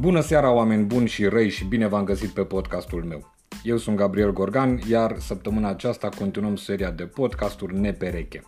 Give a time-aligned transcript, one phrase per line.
[0.00, 3.32] Bună seara, oameni buni și răi și bine v-am găsit pe podcastul meu.
[3.62, 8.42] Eu sunt Gabriel Gorgan, iar săptămâna aceasta continuăm seria de podcasturi nepereche.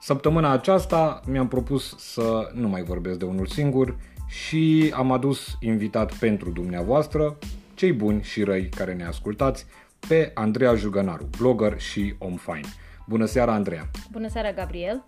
[0.00, 6.14] Săptămâna aceasta mi-am propus să nu mai vorbesc de unul singur și am adus invitat
[6.14, 7.38] pentru dumneavoastră,
[7.74, 9.66] cei buni și răi care ne ascultați,
[10.08, 12.64] pe Andreea Jugănaru, blogger și om fain.
[13.06, 13.90] Bună seara, Andreea!
[14.10, 15.04] Bună seara, Gabriel!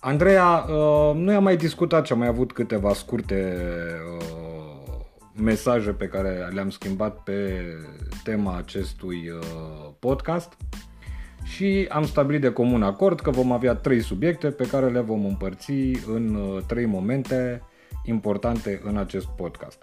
[0.00, 3.56] Andreea, uh, noi am mai discutat și am mai avut câteva scurte
[4.18, 4.47] uh,
[5.40, 7.62] mesaje pe care le-am schimbat pe
[8.24, 10.56] tema acestui uh, podcast
[11.44, 15.24] și am stabilit de comun acord că vom avea trei subiecte pe care le vom
[15.24, 15.72] împărți
[16.06, 17.62] în trei momente
[18.04, 19.82] importante în acest podcast.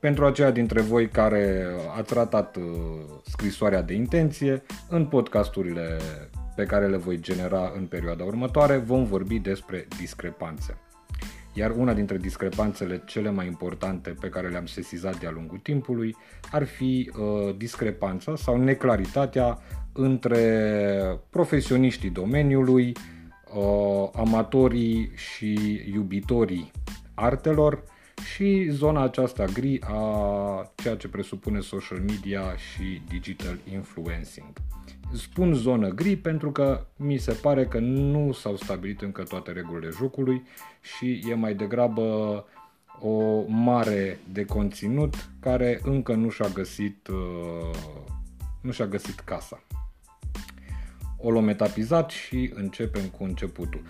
[0.00, 2.56] Pentru aceia dintre voi care ați tratat
[3.24, 5.98] scrisoarea de intenție, în podcasturile
[6.56, 10.89] pe care le voi genera în perioada următoare, vom vorbi despre discrepanțe.
[11.52, 16.16] Iar una dintre discrepanțele cele mai importante pe care le-am sesizat de-a lungul timpului
[16.50, 19.58] ar fi uh, discrepanța sau neclaritatea
[19.92, 22.92] între profesioniștii domeniului,
[23.54, 26.70] uh, amatorii și iubitorii
[27.14, 27.84] artelor
[28.34, 34.52] și zona aceasta gri a ceea ce presupune social media și digital influencing.
[35.12, 39.88] Spun zonă gri pentru că mi se pare că nu s-au stabilit încă toate regulile
[39.96, 40.42] jocului
[40.80, 42.04] și e mai degrabă
[43.00, 47.76] o mare de conținut care încă nu și-a găsit, uh,
[48.60, 49.62] nu și-a găsit casa.
[51.16, 53.82] O luăm etapizat și începem cu începutul.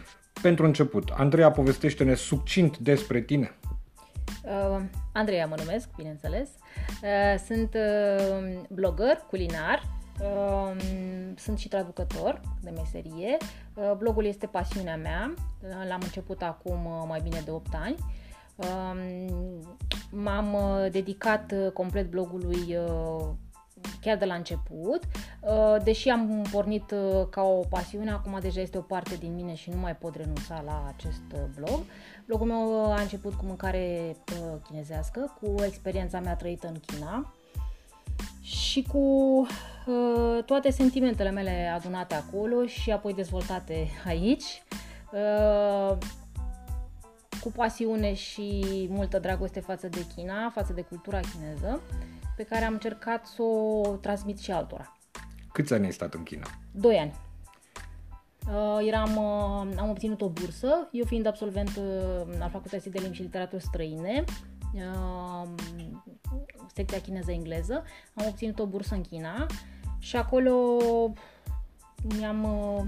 [0.43, 3.55] Pentru început, Andreea, povestește-ne succint despre tine.
[4.43, 4.81] Uh,
[5.13, 6.49] Andreea mă numesc, bineînțeles.
[7.03, 10.00] Uh, sunt uh, blogger culinar, uh,
[11.37, 13.37] sunt și traducător de meserie.
[13.75, 17.95] Uh, blogul este pasiunea mea, uh, l-am început acum uh, mai bine de 8 ani.
[18.57, 19.29] Uh,
[20.11, 23.29] m-am uh, dedicat uh, complet blogului uh,
[24.01, 25.03] chiar de la început.
[25.41, 29.55] Uh, deși am pornit uh, ca o pasiune, acum deja este o parte din mine
[29.55, 31.81] și nu mai pot renunța la acest uh, blog.
[32.27, 34.17] Blogul meu a început cu mâncare
[34.63, 37.33] chinezească, cu experiența mea trăită în China
[38.51, 39.47] și cu
[40.45, 44.63] toate sentimentele mele adunate acolo și apoi dezvoltate aici
[47.41, 51.81] cu pasiune și multă dragoste față de China, față de cultura chineză
[52.37, 54.97] pe care am încercat să o transmit și altora.
[55.53, 56.47] Câți ani ai stat în China?
[56.73, 57.15] Doi ani.
[58.47, 63.17] Uh, eram, uh, am obținut o bursă, eu fiind absolvent uh, al Facultății de Limbi
[63.17, 64.35] și Literaturi Străine, uh,
[66.75, 69.47] secția chineză-engleză, am obținut o bursă în China
[69.99, 70.77] și acolo
[72.17, 72.85] mi-am uh,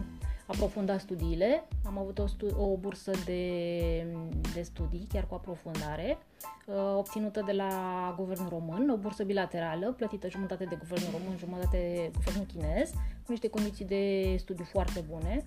[0.46, 1.64] aprofundat studiile.
[1.84, 4.06] Am avut o, stu- o bursă de,
[4.54, 6.18] de studii, chiar cu aprofundare,
[6.66, 11.76] uh, obținută de la guvernul român, o bursă bilaterală, plătită jumătate de guvernul român, jumătate
[11.76, 12.90] de guvernul chinez,
[13.24, 15.44] cu niște condiții de studiu foarte bune.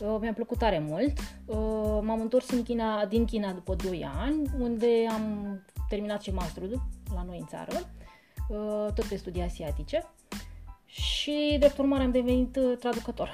[0.00, 1.18] Uh, mi-a plăcut tare mult.
[1.44, 5.58] Uh, m-am întors în China, din China după 2 ani, unde am
[5.88, 6.82] terminat și masterul
[7.14, 7.90] la noi în țară,
[8.94, 10.06] tot pe studii asiatice.
[10.86, 13.30] Și, de urmare, am devenit traducător.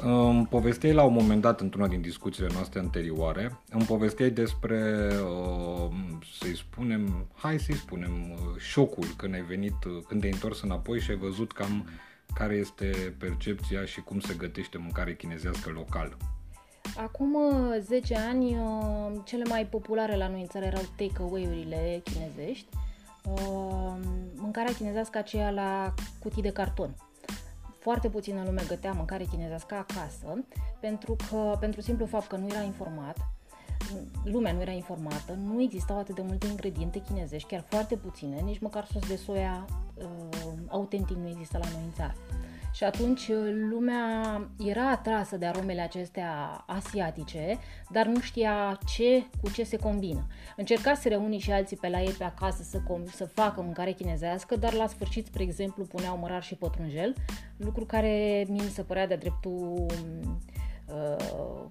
[0.00, 5.90] Îmi povesteai la un moment dat, într-una din discuțiile noastre anterioare, îmi povesteai despre, uh,
[6.38, 11.00] să-i spunem, hai să-i spunem, uh, șocul când ai venit, uh, când te-ai întors înapoi
[11.00, 11.88] și ai văzut cam
[12.34, 16.16] care este percepția și cum se gătește mâncare chinezească local.
[16.96, 17.36] Acum
[17.80, 18.56] 10 ani,
[19.24, 22.66] cele mai populare la noi în țară erau take-away-urile chinezești.
[24.34, 26.94] Mâncarea chinezească aceea la cutii de carton
[27.78, 30.44] foarte puțină lume gătea mâncare chinezească acasă,
[30.80, 33.16] pentru că, pentru simplu fapt că nu era informat,
[34.24, 38.58] lumea nu era informată, nu existau atât de multe ingrediente chinezești, chiar foarte puține, nici
[38.58, 39.87] măcar sos de soia uh,
[40.66, 42.14] autentic nu există la noi în țară.
[42.72, 43.36] Și atunci uh,
[43.70, 47.58] lumea era atrasă de aromele acestea asiatice,
[47.90, 50.26] dar nu știa ce cu ce se combină.
[50.56, 53.92] Încerca să reuni și alții pe la ei pe acasă să, com- să facă mâncare
[53.92, 57.14] chinezească, dar la sfârșit, spre exemplu, puneau mărar și pătrunjel,
[57.56, 59.86] lucru care mi se părea de dreptul
[60.86, 61.64] uh,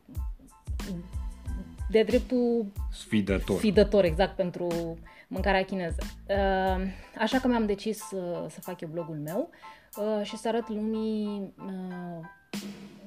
[1.90, 3.58] de dreptul sfidător.
[3.58, 4.98] sfidător exact pentru
[5.28, 6.02] mâncarea chineză.
[6.28, 6.88] Uh,
[7.18, 9.50] așa că mi-am decis să, să fac eu blogul meu
[9.98, 12.26] Uh, și să arăt lumii uh,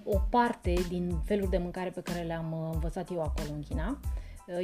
[0.04, 4.00] o parte din feluri de mâncare pe care le-am uh, învățat eu acolo în China,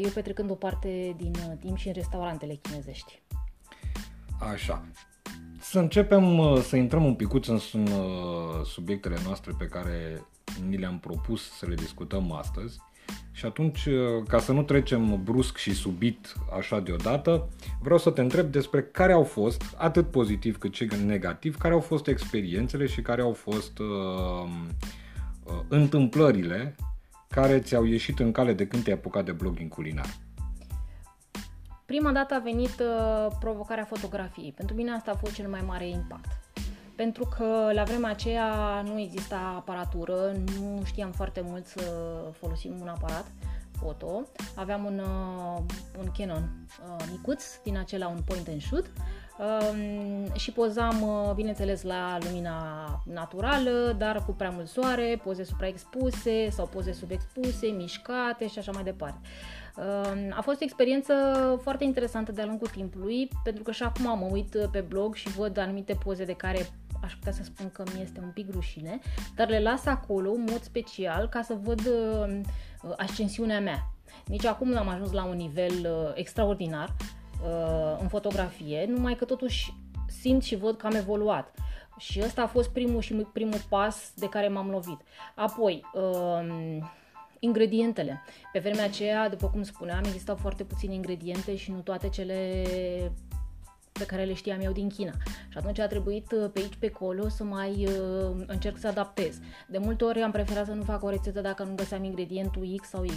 [0.03, 3.23] eu petrecând o parte din timp și în restaurantele chinezești.
[4.41, 4.85] Așa.
[5.59, 7.59] Să începem să intrăm un picuț în,
[8.65, 10.27] subiectele noastre pe care
[10.69, 12.79] ni le-am propus să le discutăm astăzi
[13.33, 13.89] Și atunci,
[14.29, 17.49] ca să nu trecem brusc și subit așa deodată,
[17.83, 21.81] vreau să te întreb despre care au fost, atât pozitiv cât și negativ, care au
[21.81, 23.87] fost experiențele și care au fost uh,
[25.45, 26.75] uh, întâmplările
[27.29, 30.17] care ți-au ieșit în cale de când te-ai apucat de blogging culinar.
[31.87, 34.53] Prima dată a venit uh, provocarea fotografiei.
[34.57, 36.46] Pentru mine asta a fost cel mai mare impact.
[36.97, 41.83] Pentru că la vremea aceea nu exista aparatură, nu știam foarte mult să
[42.33, 43.25] folosim un aparat
[43.79, 44.23] foto.
[44.55, 45.63] Aveam un, uh,
[45.99, 46.51] un Canon
[46.89, 48.91] uh, micuț, din acela un point and shoot
[49.39, 52.55] uh, și pozam, uh, bineînțeles, la lumina
[53.05, 58.83] naturală, dar cu prea mult soare, poze supraexpuse sau poze subexpuse, mișcate și așa mai
[58.83, 59.19] departe.
[60.31, 61.15] A fost o experiență
[61.63, 65.59] foarte interesantă de-a lungul timpului, pentru că și acum mă uit pe blog și văd
[65.59, 66.69] anumite poze de care
[67.03, 68.99] aș putea să spun că mi este un pic rușine,
[69.35, 72.41] dar le las acolo în mod special ca să văd uh,
[72.97, 73.91] ascensiunea mea.
[74.27, 76.95] Nici acum n-am ajuns la un nivel uh, extraordinar
[77.43, 79.75] uh, în fotografie, numai că totuși
[80.21, 81.55] simt și văd că am evoluat.
[81.99, 85.01] Și ăsta a fost primul și primul pas de care m-am lovit.
[85.35, 86.79] Apoi, uh,
[87.39, 88.23] ingredientele.
[88.53, 92.65] Pe vremea aceea, după cum spuneam, existau foarte puține ingrediente și nu toate cele
[93.99, 95.13] pe care le știam eu din China.
[95.49, 99.39] Și atunci a trebuit uh, pe aici, pe acolo să mai uh, încerc să adaptez.
[99.69, 102.89] De multe ori am preferat să nu fac o rețetă dacă nu găseam ingredientul X
[102.89, 103.11] sau Y.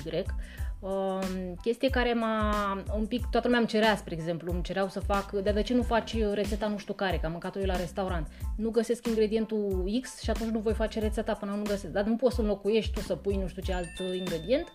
[0.79, 1.19] Uh,
[1.61, 5.31] chestie care m-a un pic, toată lumea îmi cerea, spre exemplu, îmi cereau să fac,
[5.31, 8.27] de, de ce nu faci rețeta nu știu care, că am mâncat-o eu la restaurant.
[8.55, 11.93] Nu găsesc ingredientul X și atunci nu voi face rețeta până nu găsesc.
[11.93, 14.73] Dar nu poți să înlocuiești tu să pui nu știu ce alt ingredient.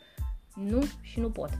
[0.54, 1.50] Nu și nu pot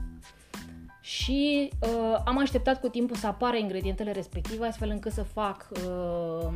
[1.05, 6.53] și uh, am așteptat cu timpul să apară ingredientele respective astfel încât să fac uh,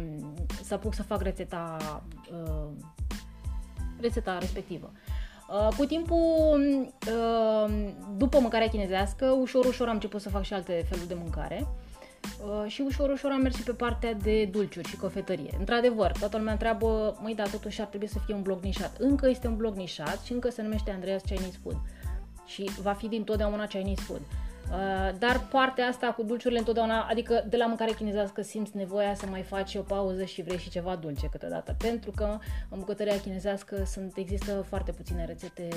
[0.64, 1.78] să apuc să fac rețeta
[2.32, 2.70] uh,
[4.02, 4.92] rețeta respectivă.
[5.50, 7.74] Uh, cu timpul, uh,
[8.18, 11.68] după mâncarea chinezească, ușor, ușor am început să fac și alte feluri de mâncare
[12.44, 15.56] uh, și ușor, ușor am mers și pe partea de dulciuri și cofetărie.
[15.60, 18.98] Într-adevăr, toată lumea întreabă, măi, dar totuși ar trebui să fie un blog nișat.
[19.00, 21.78] Încă este un blog nișat și încă se numește Andreas Chinese Food
[22.50, 24.22] și va fi dintotdeauna Chinese food.
[24.72, 29.26] Uh, dar partea asta cu dulciurile întotdeauna, adică de la mâncare chinezească simți nevoia să
[29.26, 32.38] mai faci o pauză și vrei și ceva dulce câteodată, pentru că
[32.70, 35.68] în bucătăria chinezească sunt, există foarte puține rețete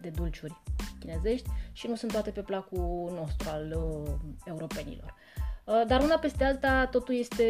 [0.00, 0.60] de dulciuri
[1.00, 4.12] chinezești și nu sunt toate pe placul nostru al uh,
[4.44, 5.14] europenilor.
[5.64, 7.44] Uh, dar una peste alta, totul este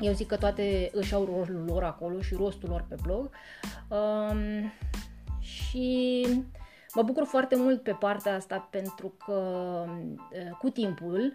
[0.00, 3.30] eu zic că toate își au rolul lor acolo și rostul lor pe blog.
[3.88, 4.72] Um,
[5.40, 6.26] și
[6.96, 9.40] Mă bucur foarte mult pe partea asta pentru că
[10.58, 11.32] cu timpul,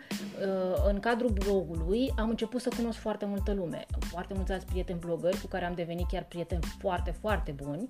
[0.89, 5.41] în cadrul blogului, am început să cunosc foarte multă lume, foarte mulți alți prieteni blogări
[5.41, 7.89] cu care am devenit chiar prieteni foarte, foarte buni.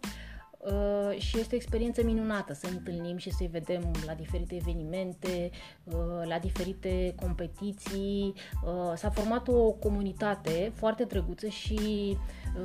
[0.58, 5.50] Uh, și este o experiență minunată să întâlnim și să-i vedem la diferite evenimente,
[5.84, 8.34] uh, la diferite competiții.
[8.66, 12.18] Uh, s-a format o comunitate foarte drăguță și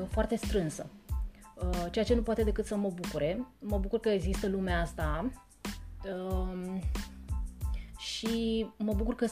[0.09, 0.87] foarte strânsă.
[1.62, 3.47] Uh, ceea ce nu poate decât să mă bucure.
[3.58, 5.31] Mă bucur că există lumea asta
[6.05, 6.81] um,
[7.99, 9.26] și mă bucur că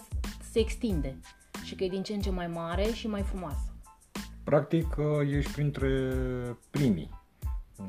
[0.50, 1.16] se extinde
[1.64, 3.72] și că e din ce în ce mai mare și mai frumoasă.
[4.44, 6.12] Practic, uh, ești printre
[6.70, 7.10] primii.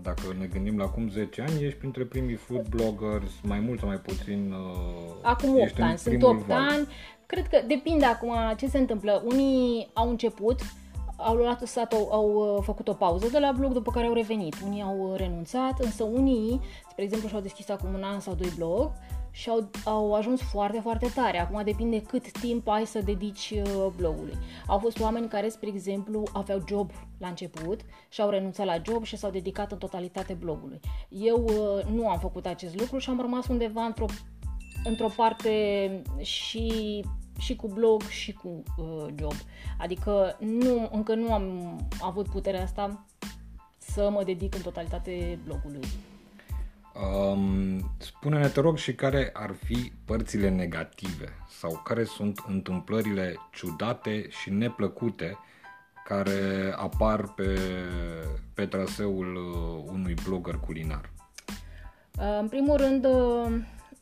[0.01, 3.87] Dacă ne gândim la acum 10 ani, ești printre primii food bloggers, mai mult sau
[3.87, 4.51] mai puțin.
[4.51, 6.69] Uh, acum 8 ani, sunt 8 val.
[6.69, 6.87] ani.
[7.25, 9.23] Cred că depinde acum ce se întâmplă.
[9.25, 10.59] Unii au început,
[11.15, 14.13] au luat stat, au, au uh, făcut o pauză de la blog, după care au
[14.13, 14.55] revenit.
[14.65, 18.51] Unii au uh, renunțat, însă unii, spre exemplu, și-au deschis acum un an sau doi
[18.57, 18.91] blog
[19.31, 21.39] și au, au ajuns foarte, foarte tare.
[21.39, 24.37] Acum depinde cât timp ai să dedici uh, blogului.
[24.67, 27.79] Au fost oameni care, spre exemplu, aveau job la început
[28.09, 30.79] și au renunțat la job și s-au dedicat în totalitate blogului.
[31.09, 31.45] Eu
[31.93, 34.05] nu am făcut acest lucru și am rămas undeva într-o
[34.85, 37.03] într-o parte și
[37.37, 39.33] și cu blog și cu uh, job.
[39.77, 43.05] Adică nu, încă nu am avut puterea asta
[43.77, 45.87] să mă dedic în totalitate blogului.
[46.95, 54.29] Um, spune-ne, te rog, și care ar fi părțile negative sau care sunt întâmplările ciudate
[54.29, 55.37] și neplăcute
[56.05, 57.59] care apar pe,
[58.53, 61.09] pe traseul uh, unui blogger culinar?
[62.19, 63.05] Uh, în primul rând,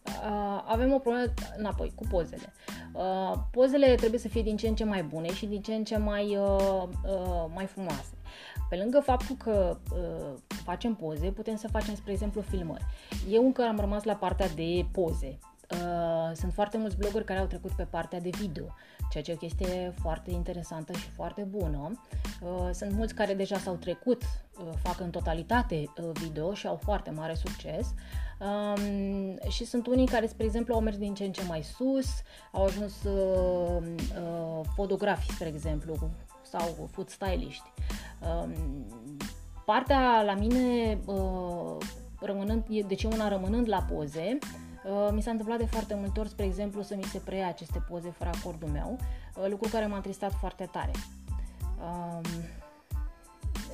[0.06, 2.54] uh, avem o problemă înapoi cu pozele.
[2.92, 5.84] Uh, pozele trebuie să fie din ce în ce mai bune și din ce în
[5.84, 8.14] ce mai, uh, uh, mai frumoase.
[8.70, 12.86] Pe lângă faptul că uh, facem poze, putem să facem, spre exemplu, filmări.
[13.30, 15.40] Eu încă am rămas la partea de poze.
[15.72, 18.66] uh, sunt foarte mulți blogări care au trecut pe partea de video,
[19.10, 22.02] ceea ce e o chestie foarte interesantă și foarte bună.
[22.42, 26.80] Uh, sunt mulți care deja s-au trecut, uh, fac în totalitate uh, video și au
[26.84, 27.94] foarte mare succes.
[28.44, 32.08] Um, și sunt unii care, spre exemplu, au mers din ce în ce mai sus,
[32.52, 35.96] au ajuns uh, uh, fotografi, spre exemplu,
[36.42, 37.72] sau food styliști.
[38.20, 38.54] Um,
[39.66, 41.78] partea la mine, uh,
[42.20, 44.38] rămânând, deci una rămânând la poze,
[44.86, 47.84] uh, mi s-a întâmplat de foarte multe ori, spre exemplu, să mi se preia aceste
[47.90, 48.98] poze fără acordul meu,
[49.36, 50.92] uh, lucru care m-a tristat foarte tare.
[51.80, 52.24] Um,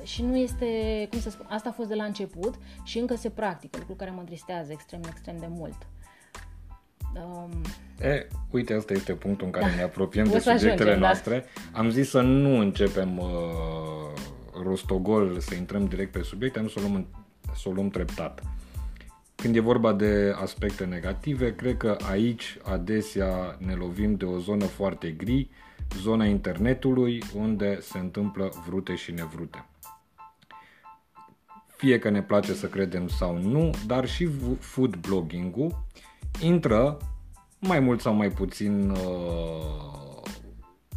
[0.04, 0.66] și nu este,
[1.10, 4.10] cum să spun, asta a fost de la început și încă se practică, lucru care
[4.10, 5.86] mă tristează extrem, extrem de mult.
[7.14, 7.62] Um,
[8.00, 9.74] e, uite, asta este punctul în care da.
[9.74, 11.06] ne apropiem de subiectele ajungem, da.
[11.06, 11.44] noastre.
[11.72, 11.78] Da.
[11.78, 13.26] Am zis să nu începem uh,
[14.62, 17.06] rostogol, să intrăm direct pe subiect, am să o luăm,
[17.54, 18.42] să o luăm treptat.
[19.34, 24.64] Când e vorba de aspecte negative, cred că aici adesea ne lovim de o zonă
[24.64, 25.50] foarte gri,
[25.98, 29.64] zona internetului, unde se întâmplă vrute și nevrute
[31.80, 35.84] fie că ne place să credem sau nu, dar și food blogging-ul
[36.40, 36.96] intră
[37.58, 40.22] mai mult sau mai puțin uh,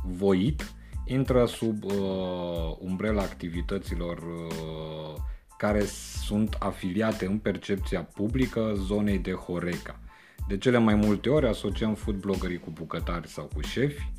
[0.06, 0.74] voit,
[1.06, 5.22] intră sub uh, umbrela activităților uh,
[5.58, 5.84] care
[6.26, 10.00] sunt afiliate în percepția publică zonei de Horeca.
[10.48, 14.12] De cele mai multe ori asociem food bloggerii cu bucătari sau cu șefi,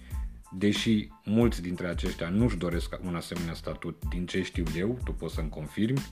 [0.58, 5.34] deși mulți dintre aceștia nu-și doresc un asemenea statut, din ce știu eu, tu poți
[5.34, 6.02] să-mi confirmi,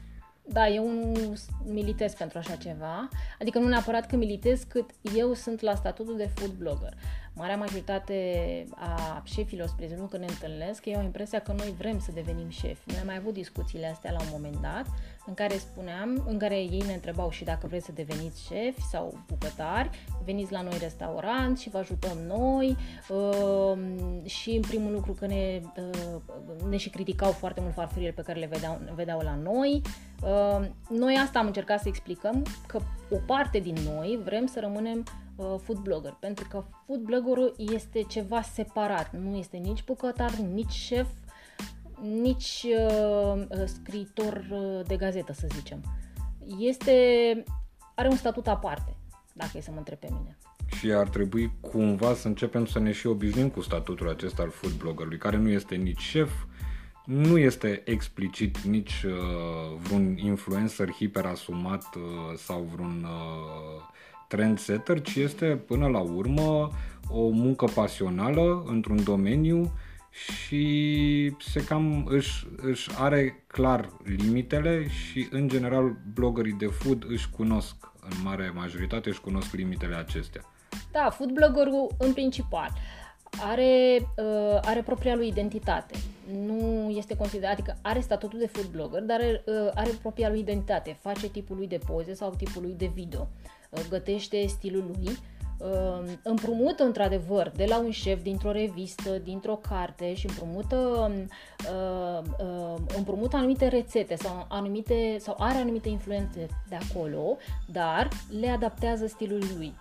[0.45, 1.35] da, eu nu
[1.65, 3.09] militez pentru așa ceva,
[3.41, 6.95] adică nu neapărat că militez, cât eu sunt la statutul de food blogger.
[7.35, 11.99] Marea majoritate a șefilor, spre exemplu, când ne întâlnesc, ei au impresia că noi vrem
[11.99, 12.83] să devenim șefi.
[12.87, 14.87] Noi am mai avut discuțiile astea la un moment dat,
[15.27, 19.25] în care spuneam, în care ei ne întrebau și dacă vreți să deveniți șefi sau
[19.29, 19.91] bucătari,
[20.25, 22.77] veniți la noi restaurant și vă ajutăm noi
[23.09, 23.79] uh,
[24.25, 28.39] și în primul lucru că ne, uh, ne și criticau foarte mult farfurile pe care
[28.39, 29.83] le vedeau, vedeau la noi.
[30.23, 34.99] Uh, noi asta am încercat să explicăm, că o parte din noi vrem să rămânem
[34.99, 40.73] uh, food blogger, pentru că food bloggerul este ceva separat, nu este nici bucătar, nici
[40.73, 41.09] șef,
[42.01, 45.83] nici uh, uh, scriitor uh, de gazetă, să zicem.
[46.59, 46.93] Este,
[47.95, 48.97] are un statut aparte,
[49.33, 50.37] dacă e să mă întreb pe mine.
[50.77, 54.73] Și ar trebui cumva să începem să ne și obișnuim cu statutul acesta al food
[54.73, 56.31] bloggerului, care nu este nici șef,
[57.05, 59.13] nu este explicit nici uh,
[59.83, 62.03] vreun influencer hiperasumat uh,
[62.37, 63.83] sau vreun uh,
[64.33, 66.71] trendsetter, ci este până la urmă
[67.09, 69.73] o muncă pasională într-un domeniu
[70.11, 77.31] și se cam își, își are clar limitele și în general bloggerii de food își
[77.31, 80.43] cunosc, în mare majoritate își cunosc limitele acestea.
[80.93, 82.71] Da, food bloggerul în principal
[83.51, 85.95] are, uh, are propria lui identitate.
[86.47, 90.39] Nu este considerat, adică are statutul de food blogger, dar are, uh, are propria lui
[90.39, 90.99] identitate.
[91.01, 93.21] Face tipul lui de poze sau tipul lui de video.
[93.21, 95.19] Uh, gătește stilul lui
[95.63, 101.11] Ehm, împrumută într-adevăr de la un șef dintr-o revistă, dintr-o carte și împrumută,
[101.59, 107.37] ehm, împrumută anumite rețete sau, anumite, sau are anumite influențe de acolo,
[107.73, 108.09] dar
[108.41, 109.75] le adaptează stilului lui.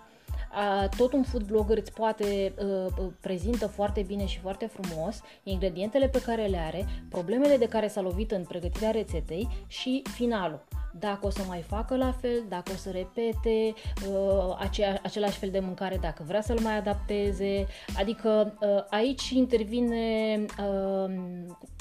[0.96, 6.20] Tot un food blogger îți poate uh, prezintă foarte bine și foarte frumos ingredientele pe
[6.20, 10.64] care le are, problemele de care s-a lovit în pregătirea rețetei și finalul
[10.98, 13.74] dacă o să mai facă la fel, dacă o să repete
[14.08, 17.66] uh, acea, același fel de mâncare, dacă vrea să-l mai adapteze.
[17.96, 21.14] Adică uh, aici intervine uh,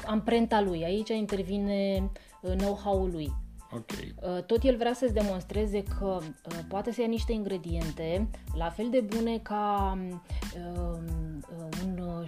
[0.05, 3.33] amprenta lui, aici intervine uh, know-how-ul lui.
[3.73, 4.15] Okay.
[4.21, 8.87] Uh, tot el vrea să-ți demonstreze că uh, poate să ia niște ingrediente la fel
[8.89, 9.97] de bune ca
[10.55, 10.97] uh,
[11.80, 11.80] un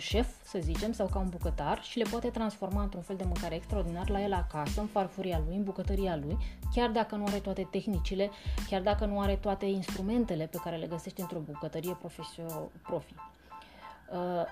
[0.03, 3.55] șef, să zicem, sau ca un bucătar și le poate transforma într-un fel de mâncare
[3.55, 6.38] extraordinar la el acasă, în farfuria lui, în bucătăria lui,
[6.74, 8.29] chiar dacă nu are toate tehnicile,
[8.69, 13.13] chiar dacă nu are toate instrumentele pe care le găsești într-o bucătărie profesio- profi.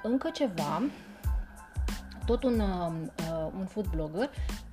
[0.03, 0.81] Încă ceva,
[2.25, 2.59] tot un,
[3.59, 4.29] un food blogger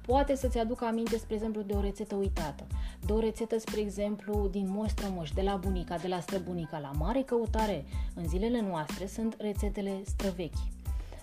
[0.09, 2.67] poate să-ți aducă aminte, spre exemplu, de o rețetă uitată,
[3.07, 6.91] de o rețetă, spre exemplu, din Moș Strămoș, de la bunica, de la străbunica, la
[6.99, 7.85] mare căutare.
[8.15, 10.59] În zilele noastre sunt rețetele străvechi.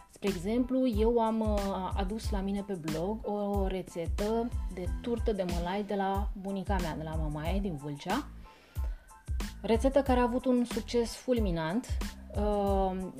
[0.09, 5.45] Spre exemplu, eu am uh, adus la mine pe blog o rețetă de turtă de
[5.53, 8.27] mălai de la bunica mea, de la mamaia din Vâlcea.
[9.61, 12.24] Rețetă care a avut un succes fulminant uh,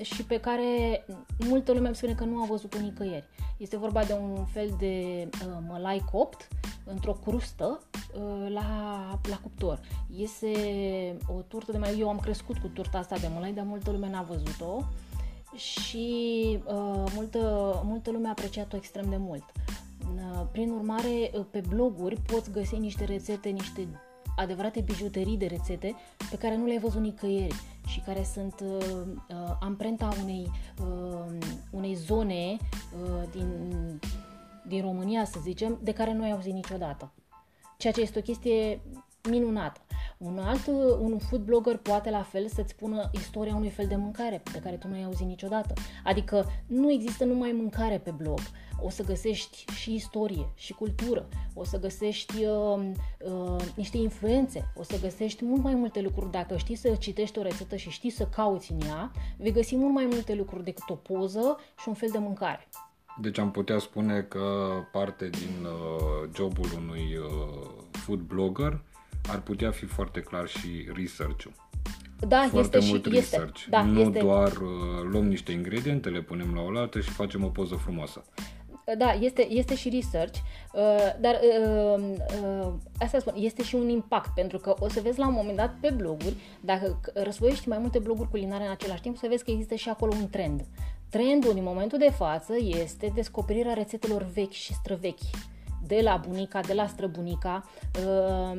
[0.02, 1.06] și pe care
[1.48, 3.28] multă lume îmi spune că nu a văzut-o nicăieri.
[3.58, 6.48] Este vorba de un fel de uh, mălai copt
[6.84, 7.80] într-o crustă
[8.16, 9.80] uh, la, la cuptor.
[10.16, 10.52] Iese
[11.28, 12.00] o turtă de mai...
[12.00, 14.84] Eu am crescut cu turta asta de mălai, dar multă lume n-a văzut-o
[15.56, 17.40] și uh, multă,
[17.86, 19.44] multă lume a apreciat-o extrem de mult.
[20.16, 23.88] Uh, prin urmare, uh, pe bloguri poți găsi niște rețete, niște
[24.36, 25.96] adevărate bijuterii de rețete
[26.30, 27.56] pe care nu le-ai văzut nicăieri
[27.88, 28.86] și care sunt uh,
[29.30, 30.52] uh, amprenta unei,
[30.82, 31.38] uh,
[31.72, 33.50] unei zone uh, din,
[34.68, 37.12] din România, să zicem, de care nu ai auzit niciodată.
[37.78, 38.82] Ceea ce este o chestie
[39.30, 39.80] minunată.
[40.18, 40.68] Un alt,
[41.00, 44.76] un food blogger poate la fel să-ți spună istoria unui fel de mâncare pe care
[44.76, 45.74] tu nu ai auzit niciodată.
[46.04, 48.40] Adică nu există numai mâncare pe blog.
[48.82, 54.84] O să găsești și istorie, și cultură, o să găsești uh, uh, niște influențe, o
[54.84, 56.32] să găsești mult mai multe lucruri.
[56.32, 59.94] Dacă știi să citești o rețetă și știi să cauți în ea, vei găsi mult
[59.94, 62.68] mai multe lucruri decât o poză și un fel de mâncare.
[63.22, 68.82] Deci am putea spune că parte din uh, jobul unui uh, food blogger
[69.28, 71.52] ar putea fi foarte clar și research-ul.
[72.28, 73.58] Da, foarte este mult și research.
[73.58, 73.70] este.
[73.70, 74.20] Da, nu este.
[74.20, 78.24] doar uh, luăm niște ingrediente, le punem la oaltă și facem o poză frumoasă.
[78.98, 80.38] Da, este, este și research,
[80.74, 80.82] uh,
[81.20, 82.04] dar uh,
[82.44, 85.58] uh, asta spun, este și un impact, pentru că o să vezi la un moment
[85.58, 89.52] dat pe bloguri, dacă răsfoiești mai multe bloguri culinare în același timp, să vezi că
[89.52, 90.66] există și acolo un trend.
[91.10, 95.30] Trendul din momentul de față este descoperirea rețetelor vechi și străvechi,
[95.88, 97.64] de la bunica, de la străbunica,
[98.06, 98.58] uh,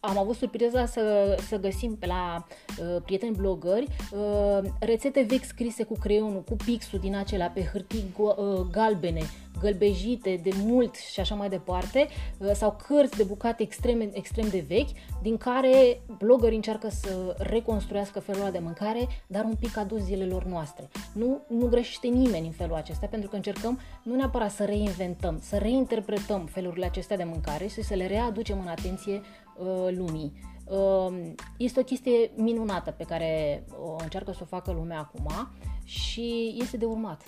[0.00, 2.46] am avut surpriza să, să găsim pe la
[2.80, 8.12] uh, prieteni blogări uh, rețete vechi scrise cu creionul, cu pixul din acelea pe hârtii
[8.12, 9.22] go- uh, galbene,
[9.60, 14.64] gălbejite de mult și așa mai departe, uh, sau cărți de bucate extrem, extrem de
[14.68, 14.88] vechi,
[15.22, 20.44] din care blogării încearcă să reconstruiască felul ăla de mâncare, dar un pic adus zilelor
[20.44, 20.88] noastre.
[21.12, 25.56] Nu, nu greșește nimeni în felul acesta, pentru că încercăm nu neapărat să reinventăm, să
[25.56, 29.47] reinterpretăm felurile acestea de mâncare și să le readucem în atenție uh,
[29.90, 30.32] lumii.
[30.64, 35.48] Uh, este o chestie minunată pe care o încearcă să o facă lumea acum
[35.84, 37.22] și este de urmat.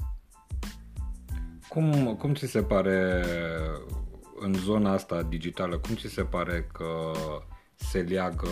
[1.68, 3.24] Cum, cum ți se pare
[4.38, 7.12] în zona asta digitală, cum ți se pare că
[7.74, 8.48] se leagă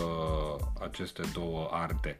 [0.81, 2.19] aceste două arte?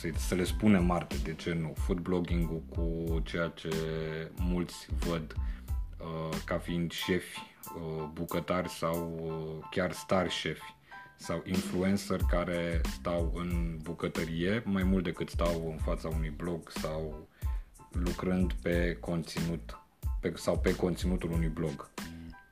[0.00, 1.72] Să, să le spunem arte, de ce nu?
[1.76, 3.70] Food blogging-ul cu ceea ce
[4.38, 5.34] mulți văd
[5.98, 7.38] uh, ca fiind șefi,
[7.76, 10.74] uh, bucătari sau uh, chiar star șefi
[11.16, 17.28] sau influencer care stau în bucătărie mai mult decât stau în fața unui blog sau
[17.92, 19.78] lucrând pe conținut
[20.20, 21.90] pe, sau pe conținutul unui blog.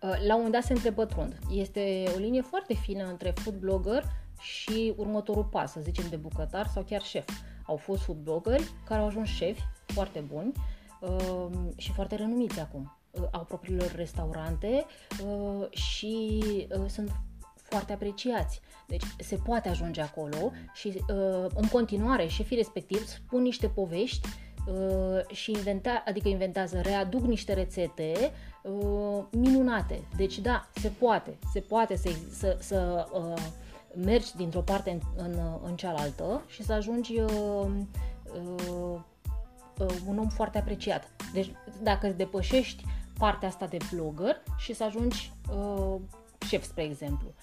[0.03, 1.38] Uh, la un moment dat se întrepătrund.
[1.51, 4.05] Este o linie foarte fină între food blogger
[4.40, 7.29] și următorul pas, să zicem, de bucătar sau chiar șef.
[7.66, 10.53] Au fost food bloggeri care au ajuns șefi foarte buni
[11.01, 12.96] uh, și foarte renumiți acum.
[13.11, 14.85] Uh, au propriilor restaurante
[15.70, 16.42] și
[16.87, 17.11] sunt
[17.73, 18.61] foarte apreciați.
[18.87, 21.01] Deci se poate ajunge acolo și
[21.55, 24.29] în continuare șefii respectivi spun niște povești
[24.67, 28.33] Uh, și inventa, adică inventează, readuc niște rețete
[28.63, 30.03] uh, minunate.
[30.17, 33.43] Deci da, se poate, se poate să, să, să uh,
[34.05, 37.67] mergi dintr-o parte în, în, în cealaltă și să ajungi uh,
[38.35, 39.01] uh,
[40.07, 41.11] un om foarte apreciat.
[41.33, 42.85] Deci dacă îți depășești
[43.19, 46.01] partea asta de blogger și să ajungi uh,
[46.47, 47.35] șef, spre exemplu.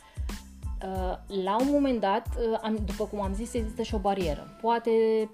[0.86, 2.28] Uh, la un moment dat,
[2.64, 4.58] uh, după cum am zis, există și o barieră.
[4.62, 4.92] Poate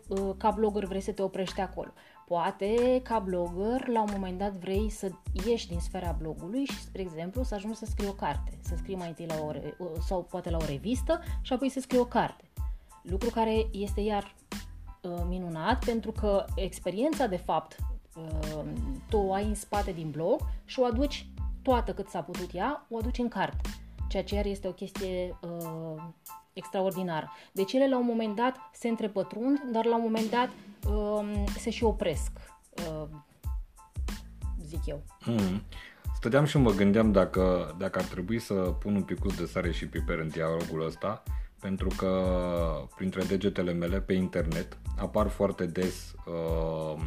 [0.08, 1.94] uh, ca blogger vrei să te oprești acolo.
[2.28, 5.12] Poate ca blogger, la un moment dat vrei să
[5.46, 8.58] ieși din sfera blogului și, spre exemplu, să ajungi să scrii o carte.
[8.62, 9.36] Să scrii mai întâi la
[9.78, 12.44] o, sau poate la o revistă și apoi să scrii o carte.
[13.02, 14.36] Lucru care este iar
[15.28, 17.76] minunat pentru că experiența, de fapt,
[19.10, 21.28] tu o ai în spate din blog și o aduci
[21.62, 25.38] toată cât s-a putut ea, o aduci în carte ceea ce iar este o chestie
[25.42, 26.04] uh,
[26.54, 27.32] extraordinară.
[27.52, 30.50] Deci ele la un moment dat se întrepătrund, dar la un moment dat
[30.90, 32.32] uh, se și opresc,
[32.72, 33.08] uh,
[34.66, 35.04] zic eu.
[35.26, 35.62] Mm.
[36.16, 39.88] Stăteam și mă gândeam dacă, dacă ar trebui să pun un pic de sare și
[39.88, 41.24] piper în dialogul ăsta,
[41.60, 42.34] pentru că
[42.96, 47.02] printre degetele mele pe internet apar foarte des uh,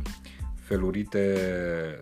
[0.69, 1.39] felurite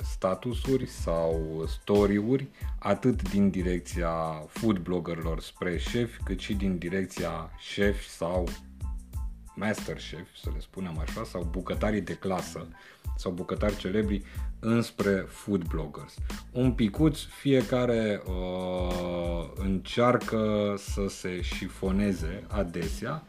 [0.02, 2.48] statusuri sau story-uri,
[2.78, 8.48] atât din direcția food bloggerilor spre șef, cât și din direcția șef sau
[9.54, 12.68] master chef, să le spunem așa, sau bucătarii de clasă
[13.16, 14.22] sau bucătari celebri
[14.58, 16.14] înspre food bloggers.
[16.52, 23.22] Un picuț, fiecare uh, încearcă să se șifoneze adesea,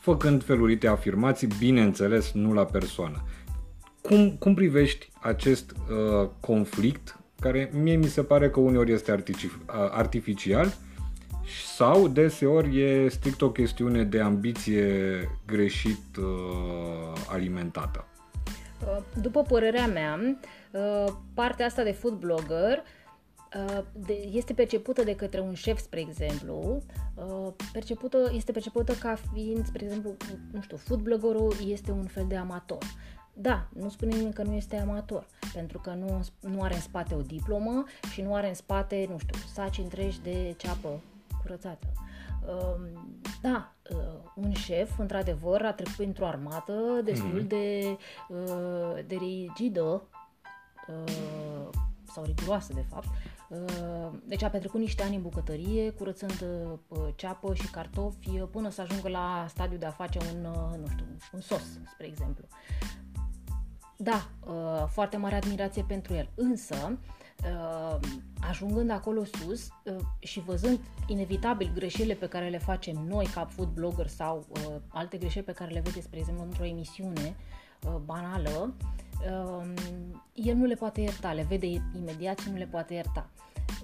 [0.00, 3.22] făcând felurite afirmații, bineînțeles, nu la persoană.
[4.08, 9.64] Cum, cum privești acest uh, conflict care mie mi se pare că uneori este artific-
[9.90, 10.74] artificial
[11.76, 16.24] sau deseori e strict o chestiune de ambiție greșit uh,
[17.28, 18.06] alimentată.
[18.86, 20.38] Uh, după părerea mea,
[20.70, 22.82] uh, partea asta de food blogger
[23.56, 23.84] uh,
[24.32, 26.82] este percepută de către un șef, spre exemplu,
[27.72, 30.16] percepută, este percepută ca fiind, spre exemplu,
[30.52, 32.84] nu știu, food bloggerul este un fel de amator.
[33.36, 37.14] Da, nu spune nimeni că nu este amator, pentru că nu, nu are în spate
[37.14, 41.00] o diplomă și nu are în spate, nu știu, saci întregi de ceapă
[41.42, 41.86] curățată.
[42.46, 47.48] Um, da, uh, un șef, într-adevăr, a trecut într-o armată destul mm-hmm.
[47.48, 47.96] de,
[48.28, 50.02] uh, de rigidă
[50.88, 51.68] uh,
[52.12, 53.08] sau riguroasă, de fapt.
[54.24, 56.44] Deci a petrecut niște ani în bucătărie, curățând
[57.14, 60.40] ceapă și cartofi, până să ajungă la stadiul de a face un,
[60.80, 62.44] nu știu, un sos, spre exemplu.
[63.96, 64.28] Da,
[64.86, 66.28] foarte mare admirație pentru el.
[66.34, 66.98] Însă,
[67.44, 67.98] uh,
[68.48, 73.68] ajungând acolo sus uh, și văzând inevitabil greșelile pe care le facem noi ca food
[73.68, 77.36] blogger sau uh, alte greșeli pe care le vedeți, spre exemplu, într-o emisiune
[77.86, 78.74] uh, banală,
[79.30, 79.72] uh,
[80.34, 83.28] el nu le poate ierta, le vede imediat și nu le poate ierta.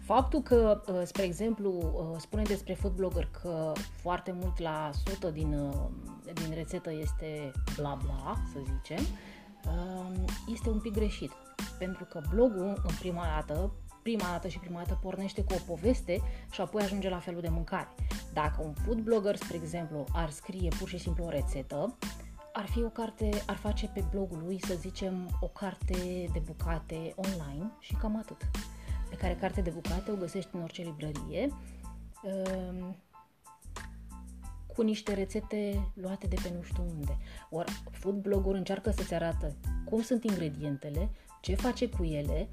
[0.00, 1.70] Faptul că, uh, spre exemplu,
[2.12, 7.52] uh, spune despre food blogger că foarte mult la sută din, uh, din rețetă este
[7.76, 9.04] bla bla, să zicem,
[10.52, 11.32] este un pic greșit
[11.78, 16.20] pentru că blogul, în prima dată, prima dată și prima dată pornește cu o poveste
[16.50, 17.88] și apoi ajunge la felul de mâncare.
[18.32, 21.96] Dacă un food blogger, spre exemplu, ar scrie pur și simplu o rețetă,
[22.52, 27.14] ar fi o carte, ar face pe blogul lui, să zicem, o carte de bucate
[27.16, 28.50] online și cam atât.
[29.08, 31.52] Pe care carte de bucate o găsești în orice librărie,
[32.22, 32.96] ehm,
[34.80, 37.16] cu niște rețete luate de pe nu știu unde.
[37.50, 42.48] Ori food blogger încearcă să-ți arată cum sunt ingredientele, ce face cu ele,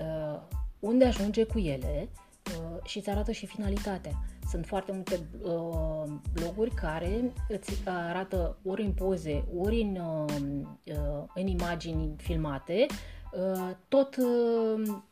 [0.00, 0.40] uh,
[0.78, 2.08] unde ajunge cu ele
[2.46, 4.12] uh, și îți arată și finalitatea.
[4.48, 10.00] Sunt foarte multe uh, bloguri care îți arată ori în poze, ori în,
[11.34, 12.86] în imagini filmate,
[13.88, 15.04] tot um,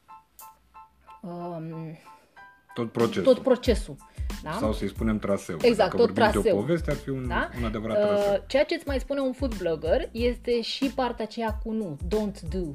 [2.74, 3.22] tot procesul.
[3.22, 3.96] Tot procesul.
[4.42, 4.52] Da?
[4.60, 5.56] Sau să-i spunem traseu.
[5.60, 6.42] Exact, Dacă tot traseu.
[6.42, 7.50] de o poveste, ar fi un, da?
[7.58, 8.44] un adevărat traseu.
[8.46, 12.40] ceea ce îți mai spune un food blogger este și partea aceea cu nu, don't
[12.50, 12.74] do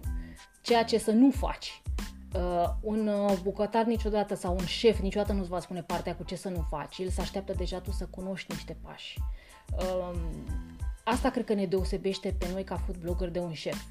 [0.62, 1.82] ceea ce să nu faci.
[2.34, 6.36] Uh, un uh, bucătar niciodată sau un șef niciodată nu-ți va spune partea cu ce
[6.36, 6.98] să nu faci.
[6.98, 9.18] El se așteaptă deja tu să cunoști niște pași.
[9.78, 10.20] Uh,
[11.04, 13.82] asta cred că ne deosebește pe noi ca food blogger de un șef.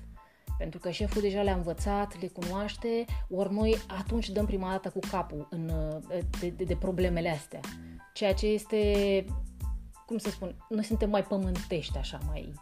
[0.59, 4.99] Pentru că șeful deja le-a învățat, le cunoaște, ori noi atunci dăm prima dată cu
[5.11, 7.61] capul în, uh, de, de, de problemele astea.
[8.13, 9.25] Ceea ce este,
[10.07, 12.53] cum să spun, noi suntem mai pământești așa, mai...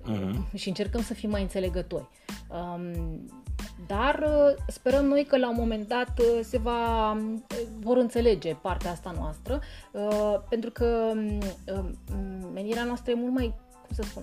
[0.00, 0.54] Uh-huh.
[0.54, 2.08] Și încercăm să fim mai înțelegători.
[2.48, 3.26] Um,
[3.86, 7.38] dar uh, sperăm noi că la un moment dat uh, se va, uh,
[7.78, 9.60] vor înțelege partea asta noastră,
[10.48, 13.54] pentru că um, menirea noastră e mult mai,
[13.86, 14.22] cum să spun,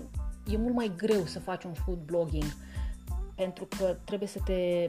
[0.52, 2.44] e mult mai greu să faci un food blogging
[3.38, 4.88] pentru că trebuie să te,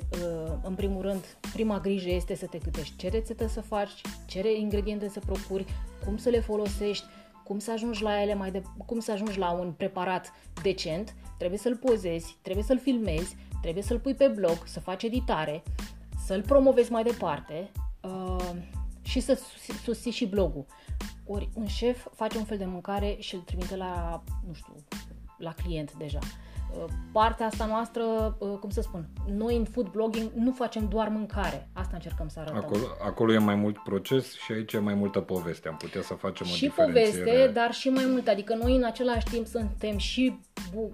[0.63, 5.09] în primul rând, prima grijă este să te gândești ce rețetă să faci, ce ingrediente
[5.09, 5.65] să procuri,
[6.05, 7.05] cum să le folosești,
[7.43, 11.59] cum să ajungi la ele mai de, cum să ajungi la un preparat decent, trebuie
[11.59, 15.63] să-l pozezi, trebuie să-l filmezi, trebuie să-l pui pe blog, să faci editare,
[16.25, 17.69] să-l promovezi mai departe
[18.01, 18.55] uh,
[19.01, 19.39] și să
[19.83, 20.65] susții și blogul.
[21.25, 24.73] Ori un șef face un fel de mâncare și îl trimite la, nu știu,
[25.37, 26.19] la client deja.
[26.21, 26.49] Uh,
[27.11, 28.03] partea asta noastră,
[28.39, 31.69] uh, cum să spun, noi în food blogging nu facem doar mâncare.
[31.73, 32.57] Asta încercăm să arătăm.
[32.57, 35.67] Acolo, acolo e mai mult proces și aici e mai multă poveste.
[35.67, 38.27] Am putea să facem o Și poveste, dar și mai mult.
[38.27, 40.39] Adică noi în același timp suntem și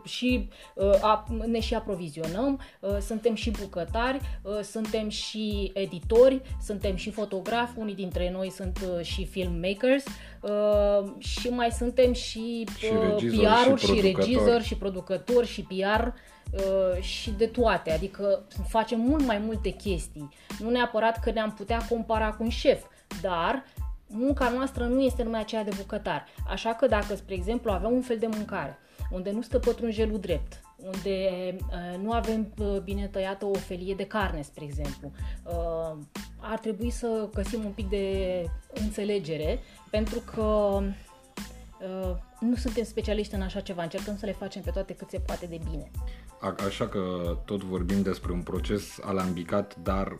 [0.03, 6.95] și uh, a, ne și aprovizionăm, uh, suntem și bucătari, uh, suntem și editori, suntem
[6.95, 10.03] și fotografi, unii dintre noi sunt uh, și filmmakers
[10.41, 17.01] uh, și mai suntem și, și PR-uri și, și regizori și producători și PR uh,
[17.01, 20.29] și de toate, adică facem mult mai multe chestii.
[20.59, 22.83] Nu neapărat că ne-am putea compara cu un șef,
[23.21, 23.63] dar
[24.07, 26.25] munca noastră nu este numai aceea de bucătar.
[26.47, 28.79] Așa că dacă, spre exemplu, avem un fel de mâncare
[29.11, 34.05] unde nu stă pătrunjelul drept, unde uh, nu avem uh, bine tăiată o felie de
[34.05, 35.11] carne, spre exemplu,
[35.43, 35.97] uh,
[36.37, 42.15] ar trebui să găsim un pic de înțelegere, pentru că uh,
[42.49, 45.45] nu suntem specialiști în așa ceva, încercăm să le facem pe toate cât se poate
[45.45, 45.91] de bine.
[46.39, 46.99] A, așa că
[47.45, 50.17] tot vorbim despre un proces alambicat, dar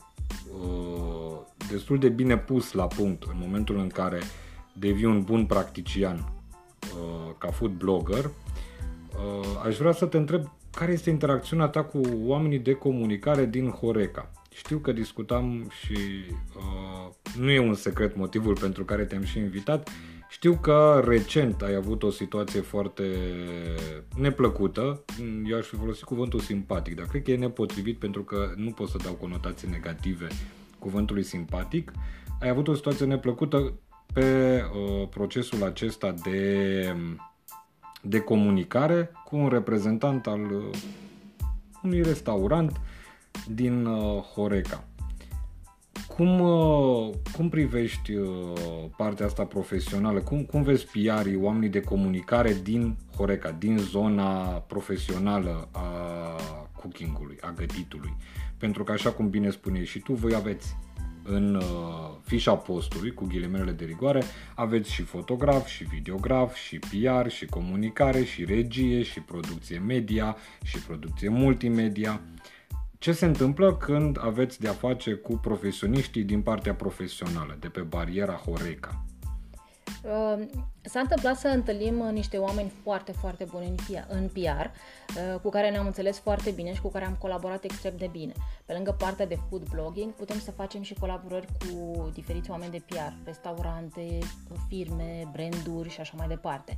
[0.62, 1.38] uh,
[1.72, 4.22] destul de bine pus la punct în momentul în care
[4.74, 10.92] devii un bun practician uh, ca food blogger, uh, aș vrea să te întreb care
[10.92, 15.98] este interacțiunea ta cu oamenii de comunicare din Horeca știu că discutam și
[16.56, 19.90] uh, nu e un secret motivul pentru care te-am și invitat.
[20.30, 23.04] Știu că recent ai avut o situație foarte
[24.18, 25.04] neplăcută,
[25.46, 28.90] eu aș fi folosit cuvântul simpatic, dar cred că e nepotrivit pentru că nu pot
[28.90, 30.28] să dau conotații negative
[30.80, 31.92] cuvântului simpatic.
[32.42, 33.74] Ai avut o situație neplăcută
[34.14, 36.96] pe uh, procesul acesta de,
[38.02, 40.78] de comunicare cu un reprezentant al uh,
[41.84, 42.82] unui restaurant
[43.48, 44.84] din uh, Horeca.
[46.08, 48.30] Cum, uh, cum privești uh,
[48.98, 50.20] partea asta profesională?
[50.20, 55.82] Cum, cum vezi PR-ii, oamenii de comunicare din Horeca, din zona profesională a
[56.82, 58.14] cookingului, a gătitului?
[58.58, 60.76] Pentru că, așa cum bine spuneai și tu, voi aveți
[61.24, 61.64] în uh,
[62.24, 64.24] fișa postului, cu ghilimelele de rigoare,
[64.56, 70.80] aveți și fotograf, și videograf, și PR, și comunicare, și regie, și producție media, și
[70.80, 72.22] producție multimedia.
[73.06, 78.34] Ce se întâmplă când aveți de-a face cu profesioniștii din partea profesională, de pe bariera
[78.34, 79.06] Horeca?
[80.04, 80.46] Uh,
[80.82, 83.76] s-a întâmplat să întâlnim uh, niște oameni foarte, foarte buni
[84.08, 87.94] în PR, uh, cu care ne-am înțeles foarte bine și cu care am colaborat extrem
[87.98, 88.34] de bine.
[88.66, 92.84] Pe lângă partea de food blogging, putem să facem și colaborări cu diferiți oameni de
[92.86, 94.20] PR, restaurante,
[94.68, 96.78] firme, branduri și așa mai departe.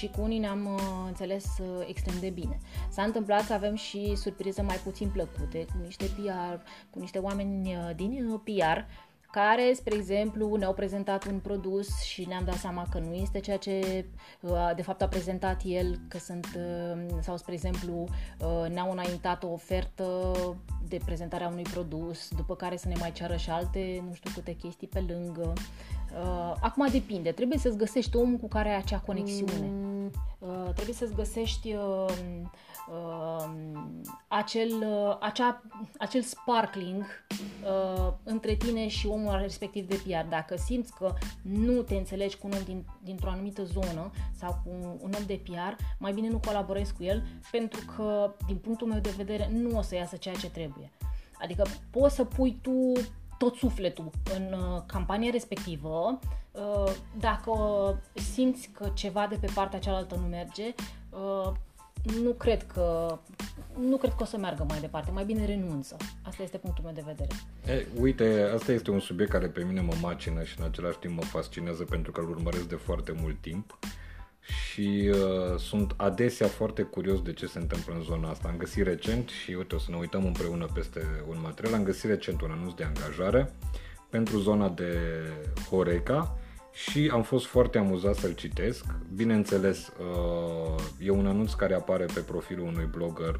[0.00, 1.44] Și cu unii ne-am înțeles
[1.86, 2.58] extrem de bine.
[2.88, 6.60] S-a întâmplat să avem și surprize mai puțin plăcute, cu niște PR,
[6.90, 8.78] cu niște oameni din PR,
[9.30, 13.56] care, spre exemplu, ne-au prezentat un produs și ne-am dat seama că nu este ceea
[13.56, 14.04] ce
[14.40, 17.92] uh, de fapt a prezentat el, că sunt, uh, sau spre exemplu,
[18.40, 20.34] uh, ne-au înaintat o ofertă
[20.88, 24.30] de prezentare a unui produs, după care să ne mai ceară și alte, nu știu
[24.34, 25.52] câte chestii pe lângă.
[26.60, 29.70] Acum depinde, trebuie să-ți găsești omul cu care ai acea conexiune.
[29.70, 29.89] Mm.
[30.74, 33.50] Trebuie să-ți găsești uh,
[34.28, 35.62] acel, uh, acea,
[35.98, 40.28] acel sparkling uh, între tine și omul respectiv de PR.
[40.28, 44.70] Dacă simți că nu te înțelegi cu un om din, dintr-o anumită zonă sau cu
[45.00, 48.98] un om de PR, mai bine nu colaborezi cu el pentru că, din punctul meu
[48.98, 50.90] de vedere, nu o să iasă ceea ce trebuie.
[51.42, 52.92] Adică poți să pui tu
[53.38, 56.38] tot sufletul în uh, campania respectivă, uh,
[57.18, 57.52] dacă
[58.32, 60.74] simți că ceva de pe partea cealaltă nu merge,
[61.10, 61.52] uh,
[62.22, 63.18] nu cred că
[63.78, 65.96] nu cred că o să meargă mai departe, mai bine renunță.
[66.22, 67.28] Asta este punctul meu de vedere.
[67.66, 71.16] E, uite, asta este un subiect care pe mine mă macină și în același timp
[71.16, 73.78] mă fascinează pentru că îl urmăresc de foarte mult timp
[74.40, 78.48] și uh, sunt adesea foarte curios de ce se întâmplă în zona asta.
[78.48, 82.10] Am găsit recent și uite o să ne uităm împreună peste un material, am găsit
[82.10, 83.52] recent un anunț de angajare
[84.10, 84.98] pentru zona de
[85.70, 86.38] Horeca
[86.88, 88.84] și am fost foarte amuzat să-l citesc.
[89.14, 93.36] Bineînțeles, uh, e un anunț care apare pe profilul unui blogger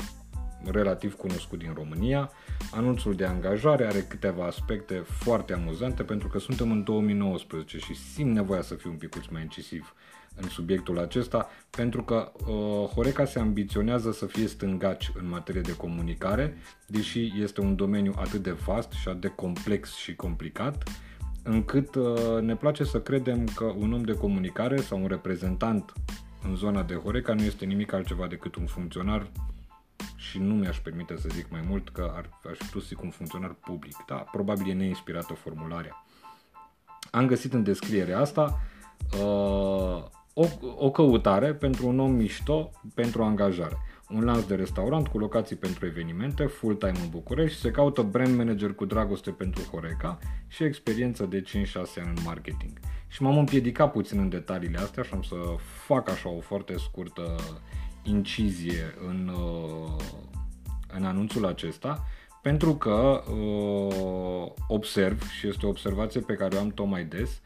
[0.64, 2.30] relativ cunoscut din România.
[2.70, 8.34] Anunțul de angajare are câteva aspecte foarte amuzante pentru că suntem în 2019 și simt
[8.34, 9.94] nevoia să fiu un pic mai incisiv
[10.34, 15.76] în subiectul acesta pentru că uh, Horeca se ambiționează să fie stângaci în materie de
[15.76, 20.82] comunicare, deși este un domeniu atât de vast și atât de complex și complicat
[21.50, 25.92] încât uh, ne place să credem că un om de comunicare sau un reprezentant
[26.48, 29.30] în zona de Horeca nu este nimic altceva decât un funcționar
[30.16, 33.10] și nu mi-aș permite să zic mai mult că ar, aș fi să zic un
[33.10, 33.96] funcționar public.
[34.06, 36.04] Da, probabil e neinspirată formularea.
[37.10, 38.60] Am găsit în descrierea asta
[39.12, 43.76] uh, o, o căutare pentru un om mișto pentru angajare
[44.14, 48.72] un lanț de restaurant cu locații pentru evenimente, full-time în București, se caută brand manager
[48.72, 51.44] cu dragoste pentru Horeca și experiență de 5-6
[51.74, 52.78] ani în marketing.
[53.08, 55.36] Și m-am împiedicat puțin în detaliile astea și am să
[55.86, 57.36] fac așa o foarte scurtă
[58.02, 60.04] incizie în, uh,
[60.96, 62.06] în anunțul acesta,
[62.42, 67.40] pentru că uh, observ, și este o observație pe care o am tot mai des,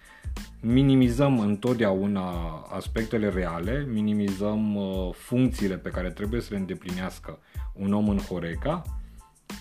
[0.60, 2.30] minimizăm întotdeauna
[2.70, 7.38] aspectele reale, minimizăm uh, funcțiile pe care trebuie să le îndeplinească
[7.72, 8.82] un om în Horeca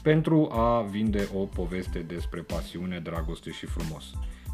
[0.03, 4.03] pentru a vinde o poveste despre pasiune, dragoste și frumos.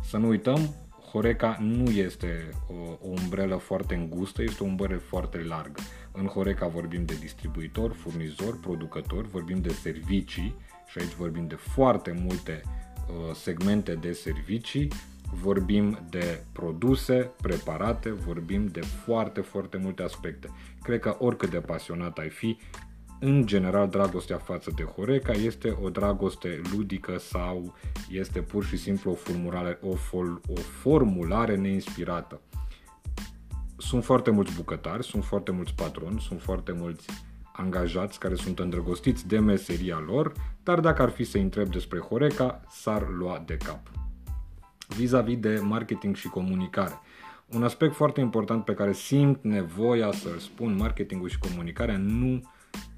[0.03, 0.75] Să nu uităm,
[1.12, 5.82] Horeca nu este o, o umbrelă foarte îngustă, este o umbrelă foarte largă.
[6.12, 10.55] În Horeca vorbim de distribuitor, furnizor, producător, vorbim de servicii
[10.88, 14.91] și aici vorbim de foarte multe uh, segmente de servicii
[15.34, 20.50] vorbim de produse preparate, vorbim de foarte, foarte multe aspecte.
[20.82, 22.58] Cred că oricât de pasionat ai fi,
[23.22, 27.76] în general, dragostea față de Horeca este o dragoste ludică sau
[28.10, 32.42] este pur și simplu o formulare, o, fol, o formulare neinspirată.
[33.78, 37.08] Sunt foarte mulți bucătari, sunt foarte mulți patroni, sunt foarte mulți
[37.52, 42.62] angajați care sunt îndrăgostiți de meseria lor, dar dacă ar fi să întreb despre Horeca,
[42.70, 43.99] s-ar lua de cap.
[44.95, 46.99] Vis-a-vis de marketing și comunicare.
[47.45, 52.41] Un aspect foarte important pe care simt nevoia să-l spun, marketingul și comunicarea, nu,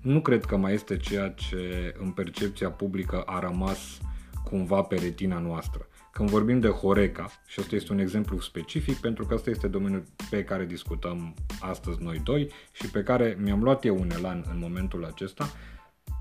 [0.02, 4.00] nu cred că mai este ceea ce în percepția publică a rămas
[4.44, 5.88] cumva pe retina noastră.
[6.12, 10.04] Când vorbim de Horeca, și asta este un exemplu specific pentru că asta este domeniul
[10.30, 14.60] pe care discutăm astăzi noi doi și pe care mi-am luat eu un elan în
[14.60, 15.50] momentul acesta,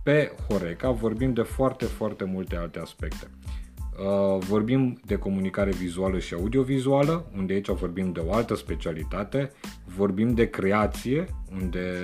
[0.03, 3.31] pe Horeca vorbim de foarte, foarte multe alte aspecte.
[4.01, 9.53] Uh, vorbim de comunicare vizuală și audiovizuală, unde aici vorbim de o altă specialitate,
[9.85, 11.25] vorbim de creație,
[11.61, 11.95] unde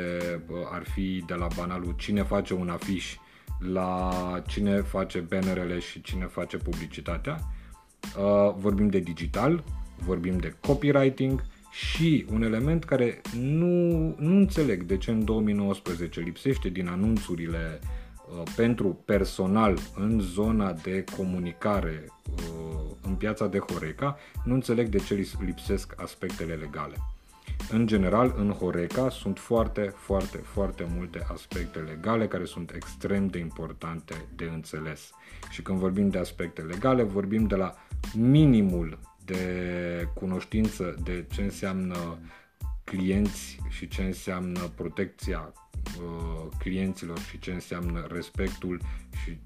[0.48, 3.16] uh, ar fi de la banalul cine face un afiș
[3.59, 4.11] la
[4.46, 7.38] cine face bannerele și cine face publicitatea,
[8.18, 9.64] uh, vorbim de digital,
[9.98, 16.68] vorbim de copywriting și un element care nu, nu înțeleg de ce în 2019 lipsește
[16.68, 17.88] din anunțurile uh,
[18.57, 25.27] pentru personal în zona de comunicare uh, în piața de Horeca, nu înțeleg de ce
[25.45, 26.97] lipsesc aspectele legale.
[27.71, 33.39] În general, în Horeca sunt foarte, foarte, foarte multe aspecte legale care sunt extrem de
[33.39, 35.11] importante de înțeles.
[35.51, 37.75] Și când vorbim de aspecte legale, vorbim de la
[38.15, 42.19] minimul de cunoștință de ce înseamnă
[42.85, 45.53] clienți și ce înseamnă protecția
[45.87, 48.81] uh, clienților și ce înseamnă respectul
[49.25, 49.38] și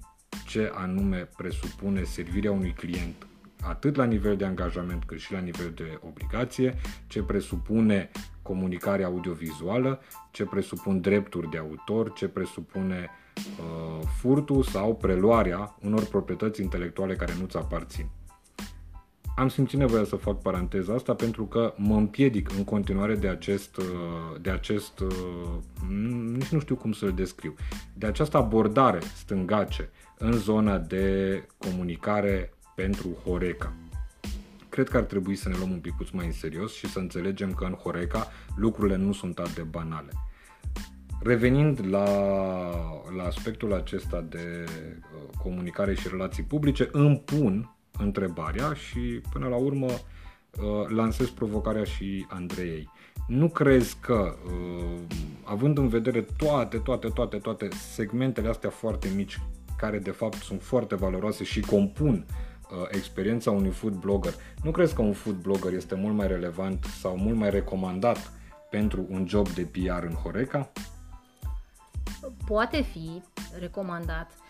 [0.47, 3.25] ce anume presupune servirea unui client
[3.61, 6.75] atât la nivel de angajament cât și la nivel de obligație,
[7.07, 9.99] ce presupune comunicarea audiovizuală,
[10.31, 17.33] ce presupun drepturi de autor, ce presupune uh, furtul sau preluarea unor proprietăți intelectuale care
[17.39, 18.09] nu-ți aparțin.
[19.35, 23.77] Am simțit nevoia să fac paranteza asta pentru că mă împiedic în continuare de acest,
[23.77, 23.85] uh,
[24.41, 25.09] de acest uh,
[26.33, 27.55] nici nu știu cum să-l descriu,
[27.93, 33.73] de această abordare stângace în zona de comunicare pentru Horeca.
[34.69, 37.53] Cred că ar trebui să ne luăm un pic mai în serios și să înțelegem
[37.53, 40.11] că în Horeca lucrurile nu sunt atât de banale.
[41.23, 42.05] Revenind la,
[43.15, 49.55] la aspectul acesta de uh, comunicare și relații publice, îmi pun întrebarea și până la
[49.55, 52.89] urmă uh, lansez provocarea și Andreei.
[53.27, 54.99] Nu crezi că, uh,
[55.43, 59.39] având în vedere toate, toate, toate, toate segmentele astea foarte mici,
[59.77, 64.33] care de fapt sunt foarte valoroase și compun uh, experiența unui food blogger,
[64.63, 68.31] nu crezi că un food blogger este mult mai relevant sau mult mai recomandat
[68.69, 70.71] pentru un job de PR în Horeca?
[72.45, 73.21] Poate fi
[73.59, 74.40] recomandat, Eh,